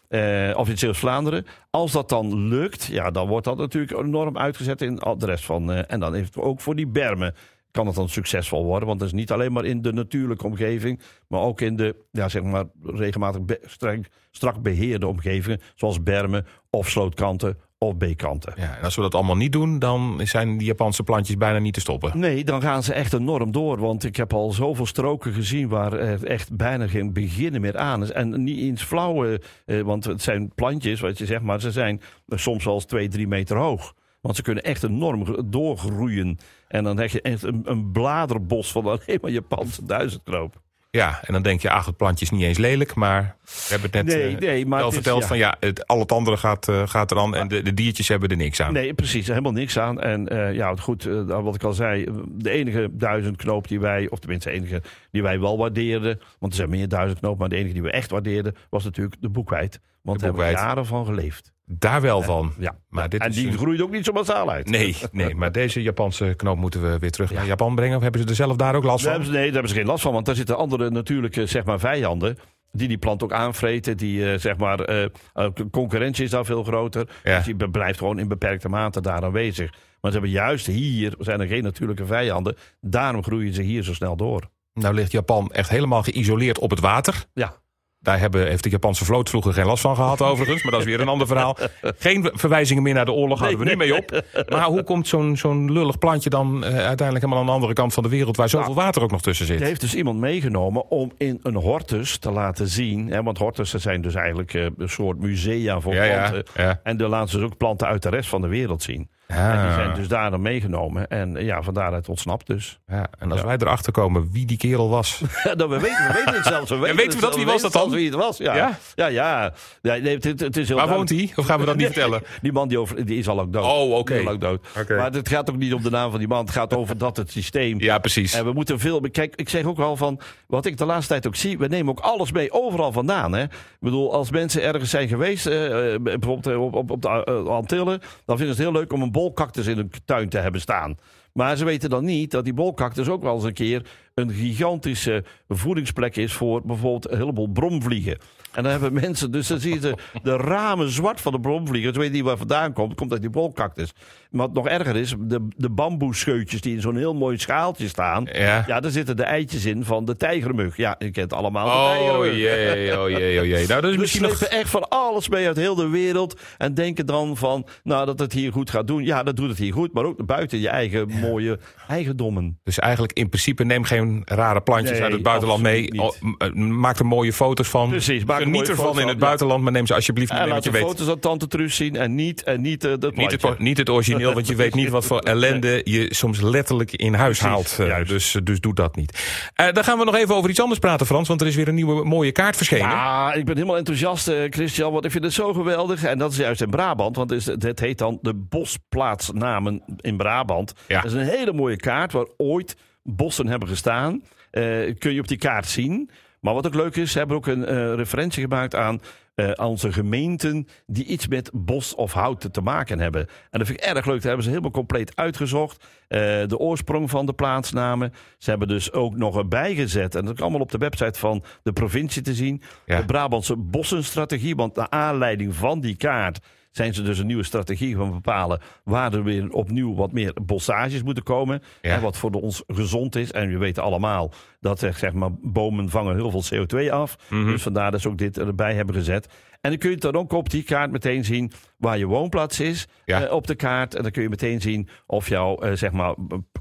eh, 0.08 0.52
of 0.56 0.70
in 0.70 0.78
Zeeuws-Vlaanderen. 0.78 1.46
Als 1.70 1.92
dat 1.92 2.10
dan 2.10 2.48
lukt, 2.48 2.86
ja, 2.86 3.12
dan 3.12 3.28
wordt 3.28 3.46
dat 3.46 3.58
natuurlijk 3.58 3.98
enorm 4.00 4.38
uitgezet 4.38 4.82
in 4.82 4.96
de 4.96 5.26
rest 5.26 5.46
van. 5.46 5.72
eh, 5.72 5.82
en 5.88 6.00
dan 6.00 6.14
heeft 6.14 6.36
het 6.36 6.44
ook 6.44 6.62
voor 6.62 6.76
die 6.76 6.88
bermen 6.88 7.36
kan 7.78 7.86
het 7.88 7.96
dan 7.96 8.10
succesvol 8.10 8.66
worden. 8.66 8.88
Want 8.88 9.00
dat 9.00 9.08
is 9.08 9.14
niet 9.14 9.32
alleen 9.32 9.52
maar 9.52 9.66
in 9.66 9.82
de 9.82 9.94
natuurlijke 9.94 10.46
omgeving, 10.46 11.00
maar 11.28 11.42
ook 11.42 11.62
in 11.62 11.76
de 11.76 11.96
ja, 12.12 12.30
zeg 12.30 12.44
maar, 12.44 12.66
regelmatig 12.84 13.42
be- 13.42 13.60
streng, 13.66 14.08
strak 14.32 14.62
beheerde 14.62 15.08
omgevingen, 15.08 15.60
zoals 15.76 16.04
bermen 16.04 16.46
of 16.70 16.90
slootkanten 16.90 17.58
of 17.78 17.98
beekkanten. 17.98 18.54
ja. 18.56 18.78
En 18.78 18.84
als 18.84 18.96
we 18.96 19.02
dat 19.02 19.16
allemaal 19.16 19.36
niet 19.36 19.52
doen, 19.52 19.80
dan 19.80 20.22
zijn 20.24 20.58
die 20.58 20.68
Japanse 20.68 21.04
plantjes 21.04 21.38
bijna 21.38 21.60
niet 21.60 21.74
te 21.74 21.80
stoppen. 21.80 22.20
Nee, 22.20 22.44
dan 22.44 22.62
gaan 22.62 22.84
ze 22.84 22.94
echt 22.94 23.14
enorm 23.14 23.52
door. 23.52 23.80
Want 23.80 24.04
ik 24.04 24.16
heb 24.16 24.34
al 24.34 24.52
zoveel 24.52 24.86
stroken 24.86 25.34
gezien 25.34 25.68
waar 25.68 25.94
er 25.94 26.24
echt 26.26 26.56
bijna 26.56 26.88
geen 26.88 27.14
beginnen 27.14 27.62
meer 27.62 27.78
aan 27.78 28.04
is. 28.04 28.12
En 28.12 28.44
niet 28.44 28.60
eens 28.60 28.84
flauwe, 28.84 29.42
eh, 29.66 29.82
want 29.82 30.06
het 30.06 30.22
zijn 30.22 30.52
plantjes, 30.56 31.00
wat 31.00 31.18
je 31.18 31.26
zegt, 31.26 31.42
maar 31.42 31.62
ze 31.62 31.72
zijn 31.72 32.02
soms 32.28 32.64
wel 32.66 32.74
eens 32.74 32.86
twee, 32.86 33.08
drie 33.08 33.28
meter 33.28 33.58
hoog. 33.58 33.94
Want 34.28 34.40
ze 34.40 34.46
kunnen 34.46 34.64
echt 34.64 34.84
enorm 34.84 35.26
gro- 35.26 35.42
doorgroeien. 35.46 36.38
En 36.68 36.84
dan 36.84 37.00
heb 37.00 37.10
je 37.10 37.22
echt 37.22 37.44
een, 37.44 37.62
een 37.66 37.92
bladerbos 37.92 38.72
van 38.72 38.86
alleen 38.86 39.18
maar 39.22 39.32
Japanse 39.32 39.86
duizendknoop. 39.86 40.62
Ja, 40.92 41.20
en 41.24 41.34
dan 41.34 41.42
denk 41.42 41.62
je, 41.62 41.70
ach, 41.70 41.86
het 41.86 41.98
plantje 41.98 42.26
is 42.26 42.32
niet 42.32 42.42
eens 42.42 42.58
lelijk. 42.58 42.96
Maar 42.96 43.36
we 43.44 43.52
hebben 43.70 43.92
het 43.92 44.06
net 44.06 44.16
Nee, 44.16 44.36
eh, 44.36 44.40
nee, 44.42 44.66
maar 44.66 44.78
wel 44.80 44.88
het 44.88 44.98
is- 44.98 45.02
verteld 45.04 45.22
ja. 45.22 45.28
van 45.28 45.38
ja, 45.38 45.56
het, 45.60 45.88
al 45.88 46.00
het 46.00 46.12
andere 46.12 46.38
gaat, 46.38 46.68
eh, 46.68 46.82
gaat 46.88 47.10
er 47.12 47.18
dan. 47.18 47.36
En 47.36 47.48
de, 47.48 47.62
de 47.62 47.74
diertjes 47.74 48.08
hebben 48.08 48.30
er 48.30 48.36
niks 48.38 48.62
aan. 48.62 48.74
Nee, 48.74 48.94
precies. 48.94 49.28
Helemaal 49.28 49.52
niks 49.52 49.80
aan. 49.80 50.02
En 50.02 50.28
eh, 50.28 50.54
ja, 50.54 50.76
goed, 50.76 51.04
wat 51.28 51.56
ik 51.56 51.64
al 51.64 51.74
zei. 51.74 52.06
De 52.28 52.50
enige 52.50 52.90
duizendknoop 52.92 53.68
die 53.68 53.80
wij, 53.80 54.10
of 54.10 54.20
tenminste 54.20 54.50
de 54.50 54.56
enige 54.56 54.82
die 55.18 55.26
wij 55.26 55.40
wel 55.40 55.58
waardeerden. 55.58 56.20
Want 56.40 56.52
er 56.52 56.58
zijn 56.58 56.70
meer 56.70 56.88
duizendknoop, 56.88 57.40
maar 57.40 57.50
de 57.50 57.56
enige 57.56 57.74
die 57.74 57.82
we 57.82 57.92
echt 57.92 58.12
waardeerden 58.12 58.56
was 58.70 58.84
natuurlijk 58.84 59.16
de 59.22 59.30
boekwijd. 59.30 59.80
Want 60.02 60.20
De 60.20 60.26
daar 60.26 60.36
hebben 60.36 60.54
we 60.54 60.60
jaren 60.62 60.86
van 60.86 61.06
geleefd. 61.06 61.52
Daar 61.66 62.02
wel 62.02 62.22
van. 62.22 62.54
Ja. 62.60 62.78
Maar 62.90 63.10
dit 63.10 63.22
en 63.22 63.32
die 63.32 63.48
een- 63.48 63.58
groeit 63.58 63.82
ook 63.82 63.92
niet 63.92 64.06
zo 64.06 64.12
massaal 64.12 64.52
uit. 64.52 64.70
Nee, 64.70 64.96
nee, 65.12 65.36
maar 65.36 65.52
deze 65.52 65.82
Japanse 65.82 66.34
knoop 66.38 66.58
moeten 66.58 66.82
we 66.92 66.98
weer 67.00 67.12
terug 67.12 67.32
naar 67.34 67.46
Japan 67.46 67.76
brengen. 67.76 67.96
Of 67.98 68.02
hebben 68.04 68.22
ze 68.22 68.28
er 68.28 68.36
zelf 68.36 68.56
daar 68.56 68.76
ook 68.76 68.84
last 68.84 69.06
van? 69.06 69.20
nee, 69.22 69.30
daar 69.32 69.42
hebben 69.52 69.70
ze 69.70 69.76
geen 69.76 69.86
last 69.86 70.02
van. 70.04 70.14
Want 70.14 70.26
daar 70.26 70.36
zitten 70.36 70.58
andere 70.58 70.90
natuurlijke 70.90 71.46
zeg 71.46 71.66
maar, 71.66 71.80
vijanden. 71.80 72.38
Die 72.72 72.88
die 72.88 72.98
plant 72.98 73.24
ook 73.24 73.32
aanvreten. 73.34 73.98
Die, 73.98 74.32
eh, 74.32 74.40
zeg 74.40 74.58
maar, 74.58 74.80
eh, 74.80 75.04
eh, 75.34 75.48
concurrentie 75.72 76.24
is 76.24 76.30
daar 76.30 76.46
veel 76.46 76.64
groter. 76.64 77.10
Ja. 77.24 77.36
Dus 77.38 77.46
die 77.46 77.70
blijft 77.70 77.98
gewoon 77.98 78.20
in 78.20 78.28
beperkte 78.28 78.70
mate 78.70 79.02
daar 79.02 79.24
aanwezig. 79.24 79.72
Maar 80.02 80.12
ze 80.12 80.18
hebben 80.18 80.30
juist 80.30 80.66
hier, 80.66 81.14
zijn 81.20 81.40
er 81.42 81.48
geen 81.48 81.64
natuurlijke 81.64 82.06
vijanden. 82.06 82.56
Daarom 82.82 83.24
groeien 83.24 83.54
ze 83.54 83.62
hier 83.62 83.84
zo 83.84 83.94
snel 83.94 84.16
door. 84.16 84.50
Nou 84.78 84.94
ligt 84.94 85.12
Japan 85.12 85.52
echt 85.52 85.70
helemaal 85.70 86.04
geïsoleerd 86.04 86.60
op 86.60 86.70
het 86.70 86.80
water. 86.80 87.26
Ja, 87.34 87.54
Daar 88.00 88.20
hebben, 88.20 88.48
heeft 88.48 88.64
de 88.64 88.70
Japanse 88.70 89.06
vloot 89.06 89.30
vroeger 89.30 89.54
geen 89.54 89.66
last 89.66 89.82
van 89.82 89.96
gehad 89.96 90.22
overigens. 90.22 90.64
Maar 90.64 90.72
dat 90.72 90.82
is 90.82 90.88
weer 90.88 91.00
een 91.02 91.08
ander 91.08 91.28
verhaal. 91.28 91.58
Geen 92.00 92.30
verwijzingen 92.34 92.84
meer 92.84 92.94
naar 92.94 93.06
de 93.06 93.12
oorlog 93.12 93.40
houden 93.40 93.60
we 93.60 93.66
nu 93.66 93.76
mee 93.76 93.96
op. 93.96 94.24
Maar 94.50 94.66
hoe 94.66 94.84
komt 94.84 95.08
zo'n 95.08 95.38
zo'n 95.38 95.72
lullig 95.72 95.98
plantje 95.98 96.30
dan 96.30 96.64
eh, 96.64 96.70
uiteindelijk 96.70 97.20
helemaal 97.20 97.38
aan 97.40 97.46
de 97.46 97.52
andere 97.52 97.74
kant 97.74 97.94
van 97.94 98.04
de 98.04 98.10
wereld... 98.10 98.38
waar 98.38 98.50
zoveel 98.50 98.74
water 98.74 99.02
ook 99.02 99.12
nog 99.12 99.22
tussen 99.22 99.46
zit? 99.46 99.60
Er 99.60 99.66
heeft 99.66 99.82
dus 99.82 99.96
iemand 99.96 100.20
meegenomen 100.20 100.90
om 100.90 101.12
in 101.18 101.40
een 101.44 101.56
hortus 101.56 102.18
te 102.18 102.32
laten 102.32 102.68
zien... 102.68 103.08
Hè, 103.08 103.24
want 103.24 103.38
hortussen 103.38 103.80
zijn 103.82 104.02
dus 104.02 104.16
eigenlijk 104.16 104.54
eh, 104.54 104.66
een 104.78 104.90
soort 104.90 105.20
musea 105.20 105.80
voor 105.80 105.94
Ja, 105.94 106.08
planten. 106.30 106.44
ja. 106.56 106.80
En 106.84 106.98
dan 106.98 107.10
laten 107.10 107.30
ze 107.30 107.38
dus 107.38 107.46
ook 107.46 107.58
planten 107.58 107.88
uit 107.88 108.04
de 108.04 108.10
rest 108.10 108.30
van 108.30 108.42
de 108.42 108.48
wereld 108.48 108.84
zien. 108.84 109.10
En 109.28 109.64
die 109.66 109.74
zijn 109.74 109.94
dus 109.94 110.08
daar 110.08 110.32
dan 110.32 110.42
meegenomen. 110.42 111.08
En 111.08 111.46
ja, 111.46 111.62
van 111.62 111.74
daaruit 111.74 112.10
ontsnapt 112.10 112.48
dus. 112.48 112.80
Ja, 112.88 113.08
en 113.20 113.32
als 113.32 113.42
wij 113.42 113.56
erachter 113.60 113.92
komen 113.92 114.30
wie 114.32 114.46
die 114.46 114.58
kerel 114.58 114.90
was... 114.90 115.22
Dat 115.44 115.70
we, 115.70 115.80
weten, 115.80 116.08
we 116.08 116.14
weten 116.14 116.34
het 116.34 116.46
zelfs. 116.46 116.70
We 116.70 116.78
weten, 116.78 116.96
weten 116.96 117.12
het 117.12 117.20
we 117.20 117.26
dat? 117.26 117.36
Wie 117.36 117.46
was 117.46 117.62
dat 117.62 117.72
dan? 117.72 117.90
Wie 117.90 118.06
het 118.06 118.16
was, 118.16 118.38
ja. 118.38 118.56
Ja? 118.56 118.78
Ja, 118.96 119.08
ja. 119.08 119.54
ja. 119.82 119.96
nee, 119.96 120.14
het, 120.16 120.24
het- 120.24 120.40
het 120.40 120.58
is 120.58 120.68
heel 120.68 120.78
Waar 120.78 120.90
woont 120.90 121.10
hij? 121.10 121.32
Of 121.36 121.46
gaan 121.46 121.60
we 121.60 121.66
dat 121.66 121.76
niet 121.76 121.86
vertellen? 121.94 122.22
Die 122.42 122.52
man 122.52 122.68
die, 122.68 122.80
over, 122.80 123.06
die 123.06 123.18
is 123.18 123.28
al 123.28 123.36
lang 123.36 123.52
dood. 123.54 123.64
Oh, 123.66 123.92
oké. 123.98 124.38
Dood. 124.38 124.68
Oké. 124.80 124.96
Maar 124.96 125.12
het 125.12 125.30
gaat 125.30 125.50
ook 125.50 125.58
niet 125.58 125.74
om 125.74 125.84
de 125.84 125.90
naam 125.90 126.10
van 126.10 126.20
die 126.20 126.28
man. 126.28 126.40
Het 126.46 126.52
gaat 126.54 126.74
over 126.76 126.98
dat 126.98 127.18
het 127.18 127.32
systeem. 127.32 127.80
Ja, 127.82 127.98
precies. 128.00 128.34
En 128.34 128.46
we 128.46 128.54
moeten 128.54 128.80
veel. 128.80 129.02
Kijk, 129.12 129.36
ik 129.36 129.50
zeg 129.50 129.64
ook 129.64 129.78
wel 129.78 129.96
van. 129.98 130.20
Wat 130.48 130.66
ik 130.66 130.78
de 130.78 130.86
laatste 130.86 131.08
tijd 131.12 131.28
ook 131.28 131.36
zie. 131.36 131.58
We 131.58 131.68
nemen 131.68 131.90
ook 131.92 132.00
alles 132.00 132.32
mee 132.32 132.52
overal 132.52 132.92
vandaan. 132.92 133.34
Hè? 133.34 133.44
Ik 133.44 133.50
bedoel, 133.80 134.14
als 134.14 134.32
mensen 134.32 134.62
ergens 134.64 134.90
zijn 134.90 135.08
geweest. 135.08 135.46
eh, 135.46 135.94
eh, 135.94 136.02
bijvoorbeeld 136.02 136.48
eh, 136.48 136.64
op, 136.64 136.74
op, 136.76 136.92
op 136.92 137.02
de 137.02 137.10
Antillen. 137.50 138.00
Dan 138.26 138.38
vinden 138.38 138.56
ze 138.56 138.62
het 138.62 138.72
heel 138.72 138.80
leuk 138.82 138.94
om 138.94 139.02
een 139.02 139.12
bolcactus 139.18 139.68
in 139.68 139.78
een 139.78 139.92
tuin 140.06 140.30
te 140.30 140.38
hebben 140.38 140.62
staan. 140.62 140.98
Maar 141.34 141.58
ze 141.58 141.66
weten 141.66 141.90
dan 141.90 142.06
niet 142.06 142.32
dat 142.32 142.44
die 142.44 142.54
bolcactus 142.54 143.10
ook 143.10 143.24
wel 143.24 143.36
eens 143.36 143.44
een 143.44 143.54
keer 143.54 143.90
een 144.14 144.32
gigantische 144.32 145.24
voedingsplek 145.48 146.16
is 146.16 146.34
voor 146.34 146.62
bijvoorbeeld 146.66 147.12
een 147.12 147.18
heleboel 147.18 147.48
bromvliegen. 147.48 148.18
En 148.58 148.64
dan 148.64 148.72
hebben 148.72 148.94
mensen, 148.94 149.32
dus 149.32 149.48
dan 149.48 149.60
zien 149.60 149.82
ze 149.82 149.94
de 150.24 150.36
ramen 150.38 150.90
zwart 150.90 151.22
van 151.22 151.32
de 151.32 151.40
bromvliegen. 151.40 151.94
Ze 151.94 152.00
weten 152.00 152.14
niet 152.16 152.24
waar 152.24 152.38
vandaan 152.38 152.74
komt, 152.74 152.96
komt 152.96 153.12
uit 153.12 153.22
die 153.22 153.30
bolcactus. 153.30 153.92
Maar 154.32 154.46
wat 154.46 154.56
nog 154.56 154.68
erger 154.68 154.96
is, 154.96 155.14
de, 155.20 155.48
de 155.56 155.70
bamboescheutjes 155.70 156.62
die 156.62 156.76
in 156.76 156.82
zo'n 156.82 156.96
heel 156.98 157.14
mooi 157.14 157.38
schaaltje 157.40 157.88
staan. 157.88 158.28
Ja. 158.34 158.64
Ja, 158.68 158.80
daar 158.80 158.92
zitten 158.92 159.16
de 159.18 159.24
eitjes 159.24 159.66
in 159.66 159.84
van 159.84 160.06
de 160.06 160.16
tijgermug. 160.16 160.78
Ja, 160.78 160.96
je 161.00 161.12
kent 161.12 161.34
allemaal 161.34 161.66
de 161.66 161.72
Oh 161.72 161.86
tijgermug. 161.92 162.36
jee, 162.36 163.00
oh 163.02 163.10
jee, 163.10 163.40
oh 163.40 163.46
jee. 163.46 163.68
Nou, 163.68 163.82
dat 163.82 163.84
is 163.84 163.90
Dus 163.92 163.98
misschien 163.98 164.22
nog... 164.22 164.42
echt 164.42 164.70
van 164.70 164.90
alles 164.90 165.30
mee 165.30 165.48
uit 165.48 165.58
heel 165.58 165.76
de 165.76 165.88
wereld. 165.90 166.40
En 166.58 166.74
denken 166.74 167.06
dan 167.06 167.38
van, 167.38 167.68
nou, 167.84 168.06
dat 168.06 168.20
het 168.20 168.34
hier 168.34 168.52
goed 168.52 168.70
gaat 168.70 168.88
doen. 168.88 169.04
Ja, 169.04 169.24
dat 169.24 169.36
doet 169.36 169.50
het 169.50 169.58
hier 169.58 169.74
goed. 169.74 169.94
Maar 169.94 170.04
ook 170.06 170.26
buiten 170.26 170.60
je 170.60 170.70
eigen 170.70 171.10
mooie 171.10 171.60
eigendommen. 171.88 172.60
Dus 172.64 172.80
eigenlijk 172.80 173.14
in 173.14 173.30
principe 173.30 173.64
neem 173.64 173.84
geen 173.84 174.22
rare 174.26 174.62
plantjes 174.62 174.92
Nee, 174.92 175.02
uit 175.04 175.14
het 175.14 175.24
buitenland 175.24 175.62
mee. 175.62 175.82
niet. 175.92 176.02
Oh, 176.02 176.12
m- 176.54 176.80
Maak 176.80 177.00
er 177.00 177.06
mooie 177.06 177.34
foto's 177.34 177.68
van. 177.68 177.90
Precies, 177.90 178.24
maak 178.26 178.46
Geniet 178.48 178.68
mooie 178.68 178.80
ervan 178.80 179.00
in 179.02 179.08
het 179.08 179.20
buitenland, 179.20 179.64
maar 179.64 179.72
neem 179.72 179.88
ze 179.88 179.94
alsjeblieft 179.94 180.32
mee, 180.32 180.42
En 180.42 180.48
laat 180.48 180.64
je 180.64 180.72
de 180.72 180.78
weet... 180.78 180.88
foto's 180.88 181.10
aan 181.10 181.20
Tante 181.20 181.48
Truus 181.48 181.76
zien 181.76 181.96
en 181.96 182.16
niet, 182.16 182.44
en 182.44 182.62
niet 182.62 182.86
uh, 182.86 182.94
dat 183.00 183.16
Niet 183.16 183.32
het, 183.32 183.60
niet 183.60 183.78
het 183.78 183.90
origineel, 183.90 184.34
want 184.34 184.48
je 184.48 184.56
weet 184.56 184.74
niet 184.74 184.90
wat 184.90 185.06
voor 185.06 185.20
ellende 185.34 185.82
je 185.84 186.14
soms 186.14 186.42
letterlijk 186.42 186.92
in 186.92 187.14
huis 187.14 187.40
Precies, 187.40 187.78
haalt. 187.78 187.90
Eh, 187.90 188.08
dus, 188.08 188.38
dus 188.44 188.60
doe 188.60 188.74
dat 188.74 188.96
niet. 188.96 189.20
Eh, 189.54 189.72
dan 189.72 189.84
gaan 189.84 189.98
we 189.98 190.06
nog 190.06 190.16
even 190.16 190.36
over 190.36 190.50
iets 190.50 190.62
anders 190.62 190.80
praten, 190.80 191.06
Frans. 191.06 191.28
Want 191.28 191.42
er 191.42 191.48
is 191.48 191.56
weer 191.56 191.68
een 191.68 191.76
nieuwe 191.76 192.04
mooie 192.04 192.32
kaart 192.32 192.56
verschenen. 192.56 192.90
Ja, 192.90 193.34
ik 193.34 193.46
ben 193.46 193.56
helemaal 193.56 193.78
enthousiast, 193.78 194.28
eh, 194.28 194.44
Christian, 194.50 194.92
want 194.92 195.06
ik 195.06 195.12
vind 195.12 195.24
het 195.24 195.34
zo 195.34 195.54
geweldig. 195.54 196.04
En 196.04 196.18
dat 196.18 196.32
is 196.32 196.38
juist 196.38 196.62
in 196.62 196.70
Brabant, 196.70 197.16
want 197.16 197.30
het, 197.30 197.40
is, 197.40 197.46
het 197.46 197.80
heet 197.80 197.98
dan 197.98 198.18
de 198.22 198.34
Bosplaatsnamen 198.34 199.84
in 200.02 200.18
Brabant. 200.18 200.74
Ja. 200.88 201.02
Dat 201.02 201.12
is 201.12 201.18
een 201.18 201.28
hele 201.28 201.54
mooie 201.54 201.76
kaart 201.76 202.12
waar 202.12 202.28
ooit 202.38 202.76
bossen 203.04 203.48
hebben 203.48 203.68
gestaan. 203.68 204.24
Eh, 204.52 204.64
kun 204.98 205.14
je 205.14 205.20
op 205.20 205.28
die 205.28 205.38
kaart 205.38 205.68
zien. 205.68 206.10
Maar 206.48 206.56
wat 206.56 206.68
ook 206.68 206.76
leuk 206.76 206.96
is, 206.96 207.12
ze 207.12 207.18
hebben 207.18 207.38
ook 207.38 207.48
een 207.48 207.66
eh, 207.66 207.94
referentie 207.94 208.44
gemaakt 208.44 208.76
aan 208.76 209.02
eh, 209.36 209.52
onze 209.56 209.92
gemeenten 209.92 210.68
die 210.86 211.06
iets 211.06 211.28
met 211.28 211.50
bos 211.54 211.96
of 211.96 212.14
hout 212.14 212.54
te 212.54 212.62
maken 212.62 213.00
hebben. 213.00 213.22
En 213.52 213.60
dat 213.60 213.68
vind 213.68 213.80
ik 213.80 213.86
erg 213.86 214.06
leuk. 214.06 214.16
Dat 214.16 214.24
hebben 214.24 214.44
ze 214.44 214.50
helemaal 214.50 214.72
compleet 214.72 215.16
uitgezocht. 215.16 215.86
Eh, 216.08 216.20
de 216.48 216.58
oorsprong 216.58 217.10
van 217.10 217.26
de 217.26 217.34
plaatsnamen. 217.34 218.14
Ze 218.38 218.50
hebben 218.50 218.68
dus 218.68 218.92
ook 218.92 219.16
nog 219.18 219.38
erbij 219.38 219.76
gezet. 219.76 220.16
En 220.16 220.26
dat 220.26 220.34
is 220.34 220.42
allemaal 220.42 220.62
op 220.62 220.72
de 220.72 220.78
website 220.78 221.20
van 221.20 221.44
de 221.64 221.74
provincie 221.74 222.22
te 222.22 222.34
zien. 222.34 222.62
Ja. 222.86 223.00
De 223.00 223.06
Brabantse 223.06 223.56
bossenstrategie. 223.56 224.56
Want 224.56 224.76
naar 224.76 224.90
aanleiding 224.90 225.56
van 225.56 225.80
die 225.80 225.96
kaart 225.96 226.40
zijn 226.78 226.94
ze 226.94 227.04
dus 227.04 227.20
een 227.20 227.28
nieuwe 227.28 227.44
strategie 227.44 227.96
gaan 227.96 228.12
bepalen. 228.12 228.60
Waar 228.84 229.14
er 229.14 229.24
weer 229.24 229.50
opnieuw 229.50 229.96
wat 229.96 230.12
meer 230.12 230.34
bossages 230.46 231.04
moeten 231.04 231.24
komen. 231.24 231.62
Ja. 231.82 231.96
En 231.96 232.02
wat 232.02 232.18
voor 232.18 232.32
ons 232.32 232.64
gezond 232.68 233.16
is. 233.16 233.32
En 233.32 233.50
we 233.50 233.58
weten 233.58 233.84
allemaal 233.84 234.32
dat 234.60 234.80
zeg 234.80 235.14
maar, 235.14 235.30
bomen 235.42 235.90
vangen 235.90 236.16
heel 236.16 236.32
veel 236.32 236.44
CO2 236.44 236.92
af. 236.92 237.18
Mhm. 237.30 237.46
Dus 237.46 237.62
vandaar 237.62 237.92
dat 237.92 238.02
ze 238.02 238.10
ook 238.10 238.18
dit 238.18 238.38
erbij 238.38 238.74
hebben 238.74 238.96
gezet. 238.96 239.28
En 239.62 239.70
dan 239.70 239.80
kun 239.80 239.90
je 239.90 239.96
dan 239.98 240.16
ook 240.16 240.32
op 240.34 240.50
die 240.50 240.64
kaart 240.64 240.92
meteen 240.92 241.26
zien 241.26 241.52
waar 241.78 241.98
je 241.98 242.06
woonplaats 242.06 242.60
is 242.60 242.88
Ja. 243.06 243.26
eh, 243.26 243.34
op 243.34 243.48
de 243.48 243.56
kaart. 243.56 243.96
En 243.96 244.02
dan 244.04 244.12
kun 244.12 244.22
je 244.22 244.30
meteen 244.30 244.62
zien 244.62 244.90
of 245.06 245.30
jouw 245.30 245.56
eh, 245.58 245.72
zeg 245.74 245.92
maar, 245.92 246.16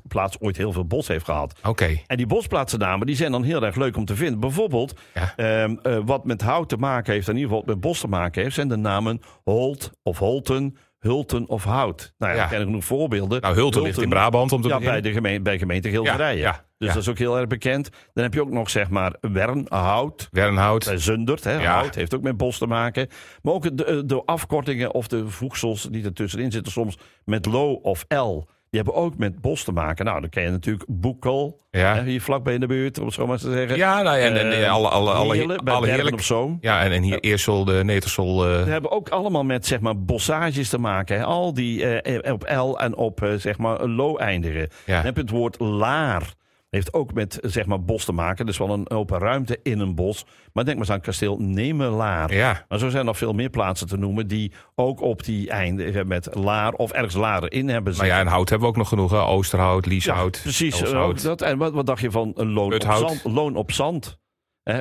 plaats 0.08 0.40
ooit 0.40 0.56
heel 0.56 0.72
veel 0.72 0.86
bos 0.86 1.08
heeft 1.08 1.24
gehad. 1.24 1.58
Oké. 1.64 1.98
En 2.06 2.16
die 2.16 2.26
bosplaatsnamen 2.26 3.06
die 3.06 3.16
zijn 3.16 3.32
dan 3.32 3.42
heel 3.42 3.62
erg 3.64 3.76
leuk 3.76 3.96
om 3.96 4.04
te 4.04 4.16
vinden. 4.16 4.40
Bijvoorbeeld, 4.40 5.00
Ja. 5.14 5.32
ehm, 5.36 5.76
eh, 5.82 5.98
wat 6.04 6.24
met 6.24 6.42
hout 6.42 6.68
te 6.68 6.76
maken 6.76 7.12
heeft, 7.12 7.28
in 7.28 7.34
ieder 7.36 7.50
geval 7.50 7.64
met 7.66 7.80
bos 7.80 8.00
te 8.00 8.08
maken 8.08 8.42
heeft, 8.42 8.54
zijn 8.54 8.68
de 8.68 8.76
namen 8.76 9.20
Holt 9.44 9.90
of 10.02 10.18
Holten, 10.18 10.76
Hulten 11.06 11.48
of 11.48 11.64
Hout. 11.64 12.12
Nou 12.18 12.34
ja, 12.36 12.38
Ja. 12.50 12.52
er 12.52 12.64
genoeg 12.64 12.84
voorbeelden. 12.84 13.40
Nou, 13.40 13.54
Hulten 13.54 13.82
ligt 13.82 14.02
in 14.02 14.08
Brabant 14.08 14.52
om 14.52 14.62
te 14.62 14.68
Ja, 14.68 14.74
beginnen. 14.78 15.02
bij 15.02 15.10
de 15.10 15.16
gemeente, 15.16 15.42
bij 15.42 15.58
gemeente 15.58 15.90
Gilderijen. 15.90 16.38
Ja, 16.40 16.64
dus 16.78 16.88
dat 16.88 17.02
is 17.02 17.08
ook 17.08 17.18
heel 17.18 17.38
erg 17.38 17.46
bekend. 17.46 17.90
Dan 18.12 18.24
heb 18.24 18.34
je 18.34 18.40
ook 18.40 18.50
nog 18.50 18.70
zeg 18.70 18.90
maar 18.90 19.14
Wern, 19.20 19.66
Hout. 19.68 20.28
Wernhout. 20.30 20.84
Bij 20.84 20.98
Zundert, 20.98 21.44
hè, 21.44 21.52
Ja. 21.60 21.72
hout, 21.80 21.94
heeft 21.94 22.14
ook 22.14 22.22
met 22.22 22.36
bos 22.36 22.58
te 22.58 22.66
maken. 22.66 23.08
Maar 23.42 23.52
ook 23.54 23.76
de, 23.76 24.02
de 24.06 24.22
afkortingen 24.24 24.94
of 24.94 25.08
de 25.08 25.28
voegsels 25.28 25.82
die 25.90 26.04
er 26.04 26.12
tussenin 26.12 26.52
zitten, 26.52 26.72
soms 26.72 26.98
met 27.24 27.46
lo 27.46 27.72
of 27.72 28.04
l. 28.08 28.44
Die 28.76 28.84
hebben 28.84 29.02
ook 29.02 29.16
met 29.18 29.40
bos 29.40 29.64
te 29.64 29.72
maken. 29.72 30.04
Nou, 30.04 30.20
dan 30.20 30.30
ken 30.30 30.42
je 30.42 30.50
natuurlijk 30.50 30.84
Boekel, 30.88 31.60
Ja. 31.70 31.94
hè, 31.94 32.02
hier 32.02 32.20
vlakbij 32.20 32.54
in 32.54 32.60
de 32.60 32.66
buurt, 32.66 32.98
om 32.98 33.04
het 33.04 33.14
zo 33.14 33.26
maar 33.26 33.38
te 33.38 33.50
zeggen. 33.52 33.76
Ja, 33.76 34.02
nou, 34.02 34.18
en, 34.18 34.36
en, 34.40 34.52
Eh, 34.62 34.70
alle, 34.72 34.88
alle, 34.88 35.10
alle, 35.12 35.34
Heerlen, 35.36 35.58
alle 35.64 35.86
heerlijk. 35.88 36.14
op 36.14 36.20
Zoom. 36.20 36.58
Ja, 36.60 36.82
en, 36.82 36.92
en 36.92 37.02
hier 37.02 37.20
Eersel, 37.20 37.64
de 37.64 37.80
Netersel. 37.84 38.46
eh, 38.48 38.62
Die 38.62 38.72
hebben 38.72 38.90
ook 38.90 39.08
allemaal 39.08 39.44
met 39.44 39.66
zeg 39.66 39.80
maar 39.80 39.98
bossages 40.04 40.68
te 40.68 40.78
maken. 40.78 41.16
Hè. 41.16 41.24
Al 41.24 41.54
die 41.54 41.86
eh, 42.00 42.32
op 42.32 42.42
L 42.56 42.78
en 42.78 42.96
op 42.96 43.22
eh, 43.22 43.32
zeg 43.34 43.58
maar 43.58 43.84
lo 43.86 44.16
eindigen. 44.16 44.68
Ja. 44.84 44.96
Dan 44.96 45.04
heb 45.04 45.14
je 45.14 45.20
het 45.20 45.30
woord 45.30 45.58
laar. 45.60 46.32
Heeft 46.76 46.92
ook 46.94 47.12
met 47.14 47.38
zeg 47.42 47.66
maar 47.66 47.82
bos 47.84 48.04
te 48.04 48.12
maken. 48.12 48.46
Dus 48.46 48.58
wel 48.58 48.70
een 48.70 48.90
open 48.90 49.18
ruimte 49.18 49.58
in 49.62 49.78
een 49.78 49.94
bos. 49.94 50.24
Maar 50.52 50.64
denk 50.64 50.76
maar 50.78 50.86
eens 50.86 50.94
aan 50.96 51.00
kasteel 51.00 51.36
Nemelaar. 51.38 52.32
ja. 52.34 52.64
Maar 52.68 52.78
zo 52.78 52.86
zijn 52.88 53.00
er 53.00 53.04
nog 53.04 53.16
veel 53.18 53.32
meer 53.32 53.50
plaatsen 53.50 53.86
te 53.86 53.96
noemen 53.96 54.26
die 54.28 54.52
ook 54.74 55.00
op 55.00 55.24
die 55.24 55.50
eindigen 55.50 56.06
met 56.06 56.34
laar 56.34 56.72
of 56.72 56.92
ergens 56.92 57.14
laren 57.14 57.48
in 57.50 57.64
hebben 57.68 57.82
Maar 57.84 57.92
zitten. 57.92 58.14
ja, 58.14 58.20
en 58.20 58.26
hout 58.26 58.48
hebben 58.48 58.66
we 58.68 58.72
ook 58.74 58.78
nog 58.80 58.88
genoeg. 58.88 59.10
Hè? 59.10 59.20
Oosterhout, 59.20 59.86
Lieshout. 59.86 60.40
precies. 60.42 60.80
Elshout. 60.80 61.10
ook 61.10 61.22
dat. 61.22 61.42
En 61.42 61.58
wat, 61.58 61.72
wat 61.72 61.86
dacht 61.86 62.00
je 62.00 62.10
van 62.10 62.32
een 62.36 62.52
loon 62.52 62.74
op 62.74 62.82
zand? 62.82 63.24
Loon 63.24 63.56
op 63.56 63.72
zand. 63.72 64.18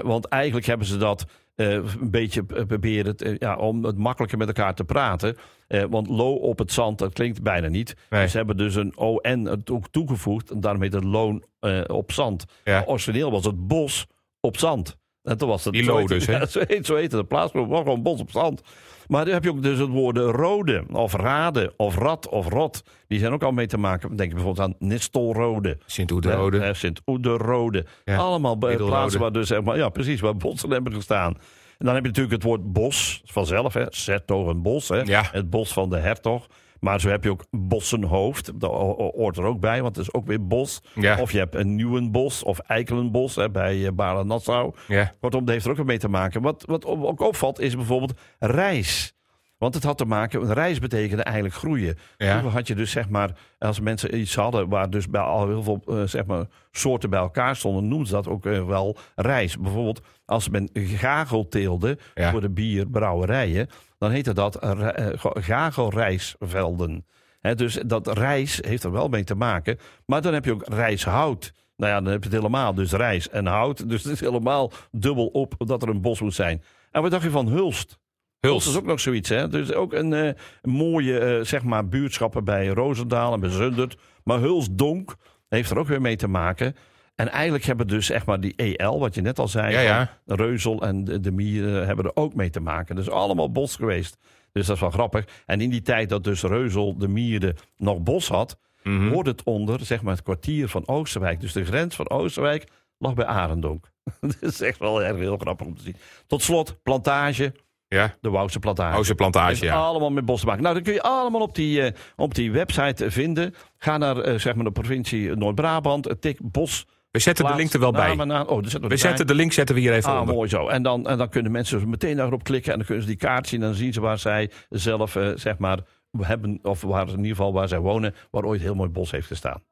Want 0.03 0.25
eigenlijk 0.27 0.65
hebben 0.65 0.87
ze 0.87 0.97
dat 0.97 1.21
eh, 1.21 1.27
een 1.55 2.12
beetje 2.12 2.43
eh, 2.55 2.65
proberen 2.65 3.15
eh, 3.15 3.35
ja, 3.38 3.55
om 3.55 3.83
het 3.85 3.97
makkelijker 3.97 4.38
met 4.38 4.47
elkaar 4.47 4.75
te 4.75 4.83
praten. 4.83 5.35
Eh, 5.67 5.83
want 5.89 6.07
lo 6.07 6.33
op 6.33 6.57
het 6.59 6.71
zand, 6.71 6.97
dat 7.00 7.13
klinkt 7.13 7.41
bijna 7.43 7.67
niet. 7.67 7.95
Nee. 8.09 8.21
Dus 8.21 8.31
ze 8.31 8.38
hebben 8.38 8.57
dus 8.57 8.75
een 8.75 8.97
ON 8.97 9.62
toe- 9.63 9.81
toegevoegd. 9.91 10.51
En 10.51 10.59
daarom 10.59 10.81
heet 10.81 10.93
het 10.93 11.03
loon 11.03 11.43
eh, 11.59 11.81
op 11.88 12.12
zand. 12.12 12.45
Ja. 12.63 12.83
Origineel 12.85 13.31
was 13.31 13.45
het 13.45 13.67
bos 13.67 14.07
op 14.39 14.57
zand. 14.57 14.97
En 15.25 15.38
toen 15.38 15.50
was 15.50 15.63
het, 15.63 15.74
Die 15.74 15.84
lo 15.84 16.08
dus, 16.08 16.25
hè? 16.25 16.38
Ja, 16.38 16.46
zo, 16.55 16.62
heet, 16.67 16.86
zo 16.86 16.96
heette 16.96 17.15
de 17.15 17.24
plaats, 17.24 17.53
maar 17.53 17.62
het 17.62 17.72
was 17.72 17.82
gewoon 17.82 18.01
bos 18.01 18.20
op 18.20 18.32
zand. 18.32 18.62
Maar 19.08 19.25
dan 19.25 19.34
heb 19.34 19.44
je 19.44 19.50
ook 19.50 19.63
dus 19.63 19.79
het 19.79 19.89
woorden 19.89 20.32
rode, 20.32 20.84
of 20.91 21.13
rade, 21.13 21.74
of 21.77 21.98
rat, 21.98 22.29
of 22.29 22.50
rot. 22.50 22.84
Die 23.08 23.20
zijn 23.20 23.34
ook 23.34 23.44
al 23.44 23.51
mee 23.51 23.67
te 23.67 23.77
maken. 23.77 24.15
Denk 24.15 24.34
bijvoorbeeld 24.34 24.67
aan 24.67 24.75
Nistelrode. 24.79 25.77
Sint-Oederode. 25.86 26.60
Eh, 26.60 26.74
Sint-Oederode. 26.74 27.86
Ja, 28.05 28.17
Allemaal 28.17 28.55
plaatsen 28.55 29.20
waar 29.20 29.32
dus 29.32 29.48
zeg 29.48 29.63
maar, 29.63 29.77
ja, 29.77 29.89
precies, 29.89 30.20
waar 30.20 30.38
bossen 30.38 30.72
hebben 30.72 30.94
gestaan. 30.94 31.34
En 31.77 31.86
dan 31.86 31.94
heb 31.94 32.03
je 32.03 32.10
natuurlijk 32.10 32.36
het 32.36 32.44
woord 32.44 32.74
bos 32.74 33.22
vanzelf, 33.25 33.74
hè. 33.74 33.86
Zettorenbos, 33.89 34.89
hè. 34.89 35.01
Ja. 35.01 35.24
Het 35.32 35.50
bos 35.50 35.74
van 35.74 35.89
de 35.89 35.98
hertog. 35.98 36.48
Maar 36.79 37.00
zo 37.00 37.10
heb 37.10 37.24
je 37.24 37.29
ook 37.29 37.44
Bossenhoofd. 37.51 38.60
Dat 38.60 38.72
ho- 38.72 38.96
ho- 38.98 39.12
hoort 39.15 39.38
er 39.38 39.44
ook 39.44 39.60
bij, 39.60 39.82
want 39.82 39.96
het 39.96 40.05
is 40.08 40.13
ook 40.13 40.25
weer 40.27 40.48
bos. 40.48 40.82
Ja. 40.96 41.22
Of 41.22 41.32
je 41.32 41.38
hebt 41.38 41.55
een 41.55 41.75
Nieuwenbos 41.75 42.44
of 42.44 42.60
Eikelenbos 42.60 43.36
hè, 43.36 43.50
bij 43.50 43.77
uh, 43.77 43.89
Balen-Nassau. 43.94 44.74
Ja. 44.88 45.12
Kortom, 45.20 45.39
dat 45.46 45.50
heeft 45.53 45.65
er 45.65 45.72
ook 45.72 45.77
weer 45.77 45.86
mee 45.86 45.98
te 45.98 46.10
maken. 46.10 46.41
Wat, 46.41 46.63
wat 46.67 46.86
ook 46.86 47.20
opvalt 47.22 47.60
is 47.60 47.75
bijvoorbeeld 47.75 48.13
reis. 48.39 49.13
Want 49.58 49.74
het 49.74 49.84
had 49.84 49.98
te 49.98 50.05
maken, 50.05 50.53
reis 50.53 50.79
betekende 50.79 51.24
eigenlijk 51.24 51.55
groeien. 51.55 51.98
Ja. 52.17 52.41
Had 52.41 52.67
je 52.67 52.75
dus 52.75 52.91
zeg 52.91 53.10
maar, 53.10 53.32
als 53.60 53.79
mensen 53.79 54.17
iets 54.20 54.36
hadden 54.36 54.70
waar 54.70 54.89
dus 54.89 55.10
bij 55.10 55.22
al 55.22 55.48
heel 55.48 55.63
veel 55.63 55.82
eh, 55.88 56.01
zeg 56.03 56.25
maar, 56.25 56.46
soorten 56.72 57.10
bij 57.10 57.20
elkaar 57.20 57.55
stonden, 57.55 57.88
noemden 57.88 58.08
ze 58.08 58.13
dat 58.13 58.27
ook 58.27 58.46
eh, 58.46 58.65
wel 58.65 58.98
reis. 59.15 59.58
Bijvoorbeeld 59.60 60.01
als 60.25 60.50
men 60.50 60.70
gagel 60.74 61.48
teelde 61.48 61.98
Ja. 62.13 62.32
voor 62.32 62.41
de 62.41 62.50
bierbrouwerijen, 62.50 63.67
dan 63.97 64.11
heette 64.11 64.33
dat 64.33 64.63
uh, 64.63 64.89
gagelrijsvelden. 65.19 67.05
Hè, 67.39 67.55
dus 67.55 67.79
dat 67.85 68.17
rijs 68.17 68.59
heeft 68.61 68.83
er 68.83 68.91
wel 68.91 69.07
mee 69.07 69.23
te 69.23 69.35
maken. 69.35 69.79
Maar 70.05 70.21
dan 70.21 70.33
heb 70.33 70.45
je 70.45 70.53
ook 70.53 70.67
rijshout. 70.67 71.53
Nou 71.77 71.91
ja, 71.91 72.01
dan 72.01 72.11
heb 72.11 72.23
je 72.23 72.29
het 72.29 72.37
helemaal. 72.37 72.73
Dus 72.73 72.91
rijst 72.91 73.27
en 73.27 73.45
hout. 73.45 73.89
Dus 73.89 74.03
het 74.03 74.13
is 74.13 74.19
helemaal 74.19 74.71
dubbel 74.91 75.27
op 75.27 75.53
dat 75.57 75.81
er 75.81 75.89
een 75.89 76.01
bos 76.01 76.21
moet 76.21 76.33
zijn. 76.33 76.63
En 76.91 77.01
wat 77.01 77.11
dacht 77.11 77.23
je 77.23 77.29
van 77.29 77.47
Hulst? 77.47 77.97
Hulst 78.39 78.67
is 78.67 78.77
ook 78.77 78.85
nog 78.85 78.99
zoiets, 78.99 79.29
hè? 79.29 79.47
Dus 79.47 79.73
ook 79.73 79.93
een, 79.93 80.11
uh, 80.11 80.29
mooie, 80.61 81.37
uh, 81.37 81.45
zeg 81.45 81.63
maar, 81.63 81.87
buurtschappen 81.87 82.43
bij 82.43 82.67
Roosendaal 82.67 83.33
en 83.33 83.39
bij 83.39 83.49
Zundert. 83.49 83.97
Maar 84.23 84.39
Hulst-Donk 84.39 85.15
heeft 85.49 85.69
er 85.69 85.77
ook 85.77 85.87
weer 85.87 86.01
mee 86.01 86.15
te 86.15 86.27
maken. 86.27 86.75
En 87.15 87.29
eigenlijk 87.29 87.63
hebben 87.65 87.88
dus 87.88 88.10
echt 88.10 88.25
maar 88.25 88.39
die 88.39 88.55
EL, 88.55 89.00
wat 89.00 89.15
je 89.15 89.22
net 89.22 89.39
al 89.39 89.48
zei, 89.48 89.72
ja, 89.72 89.79
ja. 89.79 90.19
Reuzel 90.25 90.81
en 90.81 91.03
de, 91.03 91.19
de 91.19 91.31
Mieren 91.31 91.86
hebben 91.86 92.05
er 92.05 92.12
ook 92.13 92.34
mee 92.34 92.50
te 92.50 92.60
maken. 92.60 92.95
Dus 92.95 93.10
allemaal 93.10 93.51
bos 93.51 93.75
geweest. 93.75 94.17
Dus 94.51 94.65
dat 94.65 94.75
is 94.75 94.81
wel 94.81 94.91
grappig. 94.91 95.27
En 95.45 95.62
in 95.62 95.69
die 95.69 95.81
tijd 95.81 96.10
dat 96.10 96.24
dus 96.24 96.41
Reuzel 96.41 96.98
de 96.98 97.07
Mieren 97.07 97.55
nog 97.77 98.00
bos 98.00 98.27
had, 98.27 98.57
mm 98.84 98.98
-hmm. 98.98 99.12
hoorde 99.12 99.29
het 99.29 99.43
onder 99.43 99.86
zeg 99.86 100.01
maar, 100.01 100.13
het 100.13 100.24
kwartier 100.24 100.67
van 100.67 100.88
Oosterwijk. 100.88 101.39
Dus 101.39 101.53
de 101.53 101.65
grens 101.65 101.95
van 101.95 102.10
Oosterwijk 102.10 102.67
lag 102.98 103.13
bij 103.13 103.25
Arendonk. 103.25 103.91
dat 104.22 104.38
is 104.41 104.62
echt 104.62 104.79
wel 104.79 105.03
erg 105.03 105.17
heel 105.17 105.38
grappig 105.38 105.67
om 105.67 105.75
te 105.75 105.81
zien. 105.81 105.95
Tot 106.27 106.41
slot, 106.41 106.84
plantage. 106.84 107.53
Ja. 107.88 108.15
De 108.22 108.29
Wouwse 108.29 108.60
plantage. 108.60 108.91
Wouwse 108.91 109.15
plantage, 109.15 109.65
ja. 109.65 109.75
Allemaal 109.75 110.12
met 110.12 110.25
bos 110.25 110.39
te 110.39 110.45
maken. 110.45 110.63
Nou, 110.63 110.75
dat 110.75 110.84
kun 110.84 110.93
je 110.93 111.01
allemaal 111.01 111.41
op 111.41 111.55
die, 111.55 111.81
uh, 111.81 111.91
op 112.15 112.36
die 112.36 112.51
website 112.51 113.12
vinden. 113.12 113.55
Ga 113.77 113.98
naar 113.98 114.27
uh, 114.27 114.39
zeg 114.39 114.55
maar 114.55 114.63
de 114.63 114.72
provincie 114.72 115.36
Noord-Brabant. 115.36 116.15
Tik 116.19 116.39
bos. 116.41 116.86
We 117.15 117.22
zetten 117.22 117.45
de 117.45 117.55
link 117.55 117.74
er 117.74 117.79
wel 117.79 117.91
bij. 117.91 118.12
Oh, 118.48 118.63
we 118.81 118.98
zetten 118.98 119.27
de 119.27 119.36
link 119.36 119.51
zetten 119.51 119.75
we 119.75 119.81
hier 119.81 119.93
even 119.93 120.12
ah, 120.12 120.19
onder. 120.19 120.36
mooi 120.36 120.50
zo. 120.50 120.67
En 120.67 120.84
dan, 120.84 121.07
en 121.07 121.17
dan 121.17 121.29
kunnen 121.29 121.51
mensen 121.51 121.89
meteen 121.89 122.17
daarop 122.17 122.43
klikken. 122.43 122.72
En 122.72 122.77
dan 122.77 122.88
kunnen 122.88 123.03
ze 123.03 123.10
die 123.10 123.19
kaart 123.19 123.48
zien. 123.48 123.62
En 123.62 123.67
dan 123.67 123.75
zien 123.75 123.93
ze 123.93 124.01
waar 124.01 124.19
zij 124.19 124.51
zelf, 124.69 125.15
uh, 125.15 125.31
zeg 125.36 125.57
maar, 125.57 125.79
hebben. 126.17 126.60
Of 126.62 126.81
waar, 126.81 127.07
in 127.07 127.17
ieder 127.17 127.29
geval 127.29 127.53
waar 127.53 127.67
zij 127.67 127.79
wonen. 127.79 128.15
Waar 128.31 128.43
ooit 128.43 128.62
heel 128.62 128.75
mooi 128.75 128.89
bos 128.89 129.12
heeft 129.12 129.27
gestaan. 129.27 129.63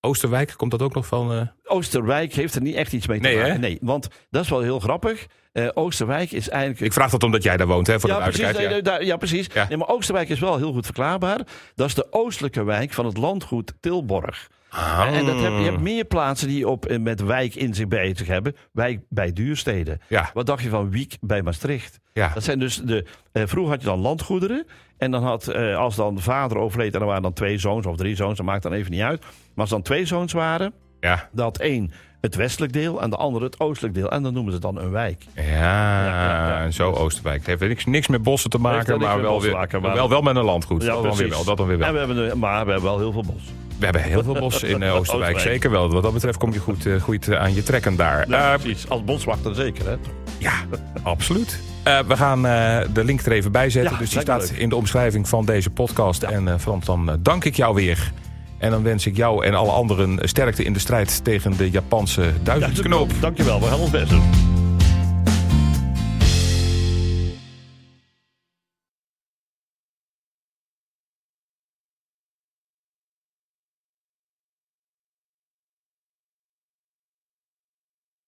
Oosterwijk, 0.00 0.54
komt 0.56 0.70
dat 0.70 0.82
ook 0.82 0.94
nog 0.94 1.06
van? 1.06 1.32
Uh... 1.32 1.42
Oosterwijk 1.64 2.32
heeft 2.32 2.54
er 2.54 2.62
niet 2.62 2.74
echt 2.74 2.92
iets 2.92 3.06
mee 3.06 3.20
te 3.20 3.26
nee, 3.26 3.36
maken. 3.36 3.52
Hè? 3.52 3.58
Nee, 3.58 3.78
want 3.80 4.08
dat 4.30 4.44
is 4.44 4.50
wel 4.50 4.60
heel 4.60 4.80
grappig. 4.80 5.26
Uh, 5.58 5.68
Oosterwijk 5.74 6.32
is 6.32 6.48
eigenlijk... 6.48 6.80
Ik 6.80 6.92
vraag 6.92 7.10
dat 7.10 7.22
omdat 7.22 7.42
jij 7.42 7.56
daar 7.56 7.66
woont, 7.66 7.86
hè, 7.86 8.00
voor 8.00 8.10
ja, 8.10 8.16
de 8.16 8.22
precies, 8.30 8.82
ja. 8.82 9.00
ja, 9.00 9.16
precies. 9.16 9.46
Ja. 9.54 9.66
Nee, 9.68 9.78
maar 9.78 9.88
Oosterwijk 9.88 10.28
is 10.28 10.38
wel 10.38 10.56
heel 10.56 10.72
goed 10.72 10.84
verklaarbaar. 10.84 11.40
Dat 11.74 11.86
is 11.86 11.94
de 11.94 12.06
oostelijke 12.10 12.64
wijk 12.64 12.92
van 12.92 13.06
het 13.06 13.16
landgoed 13.16 13.74
Tilborg. 13.80 14.48
Ah. 14.68 15.08
En 15.12 15.26
dat 15.26 15.40
heb, 15.40 15.52
je 15.52 15.64
hebt 15.64 15.80
meer 15.80 16.04
plaatsen 16.04 16.48
die 16.48 16.68
op, 16.68 16.98
met 16.98 17.20
wijk 17.20 17.54
in 17.54 17.74
zich 17.74 17.88
bezig 17.88 18.26
hebben. 18.26 18.56
Wijk 18.72 19.00
bij 19.08 19.32
duursteden. 19.32 20.00
Ja. 20.08 20.30
Wat 20.34 20.46
dacht 20.46 20.62
je 20.62 20.68
van 20.68 20.90
Wiek 20.90 21.16
bij 21.20 21.42
Maastricht? 21.42 22.00
Ja. 22.12 22.30
Dat 22.34 22.44
zijn 22.44 22.58
dus 22.58 22.76
de. 22.84 23.06
Uh, 23.32 23.42
vroeger 23.46 23.72
had 23.72 23.82
je 23.82 23.88
dan 23.88 23.98
landgoederen. 23.98 24.66
En 24.98 25.10
dan 25.10 25.22
had, 25.22 25.54
uh, 25.54 25.76
als 25.76 25.96
dan 25.96 26.14
de 26.14 26.22
vader 26.22 26.58
overleed, 26.58 26.94
en 26.94 27.00
er 27.00 27.06
waren 27.06 27.22
dan 27.22 27.32
twee 27.32 27.58
zoons 27.58 27.86
of 27.86 27.96
drie 27.96 28.16
zoons, 28.16 28.36
dat 28.36 28.46
maakt 28.46 28.62
dan 28.62 28.72
even 28.72 28.90
niet 28.90 29.00
uit. 29.00 29.20
Maar 29.20 29.30
als 29.54 29.70
dan 29.70 29.82
twee 29.82 30.04
zoons 30.04 30.32
waren, 30.32 30.72
ja. 31.00 31.28
dat 31.32 31.58
één 31.58 31.92
het 32.20 32.34
westelijk 32.34 32.72
deel 32.72 33.02
en 33.02 33.10
de 33.10 33.16
andere 33.16 33.44
het 33.44 33.60
oostelijk 33.60 33.94
deel. 33.94 34.10
En 34.10 34.22
dan 34.22 34.32
noemen 34.32 34.52
ze 34.52 34.58
het 34.58 34.74
dan 34.74 34.84
een 34.84 34.90
wijk. 34.90 35.24
Ja, 35.34 35.44
ja, 36.04 36.62
ja. 36.62 36.70
zo 36.70 36.92
Oosterwijk. 36.92 37.38
Het 37.38 37.46
heeft 37.46 37.60
niks, 37.60 37.84
niks 37.84 38.06
met 38.06 38.22
bossen 38.22 38.50
te 38.50 38.58
maken, 38.58 39.00
maar, 39.00 39.22
wel, 39.22 39.42
weer, 39.42 39.52
maken, 39.52 39.82
maar 39.82 39.94
wel, 39.94 40.08
wel 40.08 40.22
met 40.22 40.36
een 40.36 40.44
landgoed. 40.44 40.82
Ja, 40.82 40.92
dat, 40.92 41.02
dan 41.02 41.16
weer 41.16 41.28
wel, 41.28 41.44
dat 41.44 41.56
dan 41.56 41.66
weer 41.66 41.78
wel. 41.78 41.86
En 41.86 41.92
we 41.92 41.98
hebben, 41.98 42.38
maar 42.38 42.64
we 42.64 42.72
hebben 42.72 42.90
wel 42.90 42.98
heel 42.98 43.12
veel 43.12 43.24
bos. 43.24 43.42
We 43.78 43.84
hebben 43.84 44.02
heel 44.02 44.22
veel 44.22 44.34
bos 44.34 44.62
in 44.62 44.82
uh, 44.82 44.94
Oosterwijk, 44.94 44.98
Oosterwijk. 44.98 45.38
zeker 45.38 45.70
wel. 45.70 45.90
Wat 45.90 46.02
dat 46.02 46.12
betreft 46.12 46.38
kom 46.38 46.52
je 46.52 46.58
goed, 46.58 46.86
uh, 46.86 47.00
goed 47.00 47.34
aan 47.34 47.54
je 47.54 47.62
trekken 47.62 47.96
daar. 47.96 48.28
Uh, 48.28 48.54
precies. 48.54 48.88
Als 48.88 49.04
boswachter 49.04 49.54
zeker, 49.54 49.86
hè? 49.86 49.96
Ja, 50.38 50.52
absoluut. 51.02 51.60
Uh, 51.84 51.98
we 52.00 52.16
gaan 52.16 52.42
de 52.92 53.04
link 53.04 53.20
er 53.20 53.32
even 53.32 53.52
bij 53.52 53.70
zetten. 53.70 53.98
Dus 53.98 54.10
die 54.10 54.20
staat 54.20 54.50
leuk. 54.50 54.58
in 54.58 54.68
de 54.68 54.76
omschrijving 54.76 55.28
van 55.28 55.44
deze 55.44 55.70
podcast. 55.70 56.22
En 56.22 56.60
Frans, 56.60 56.86
dan 56.86 57.18
dank 57.22 57.44
ik 57.44 57.56
jou 57.56 57.74
weer. 57.74 58.12
En 58.58 58.70
dan 58.70 58.82
wens 58.82 59.06
ik 59.06 59.16
jou 59.16 59.44
en 59.44 59.54
alle 59.54 59.70
anderen 59.70 60.18
sterkte 60.28 60.64
in 60.64 60.72
de 60.72 60.78
strijd 60.78 61.24
tegen 61.24 61.56
de 61.56 61.70
Japanse 61.70 62.32
duizendknoop. 62.42 63.10
Dankjewel, 63.20 63.60
we 63.60 63.66
gaan 63.66 63.80
ons 63.80 63.90
best 63.90 64.10
doen. 64.10 64.37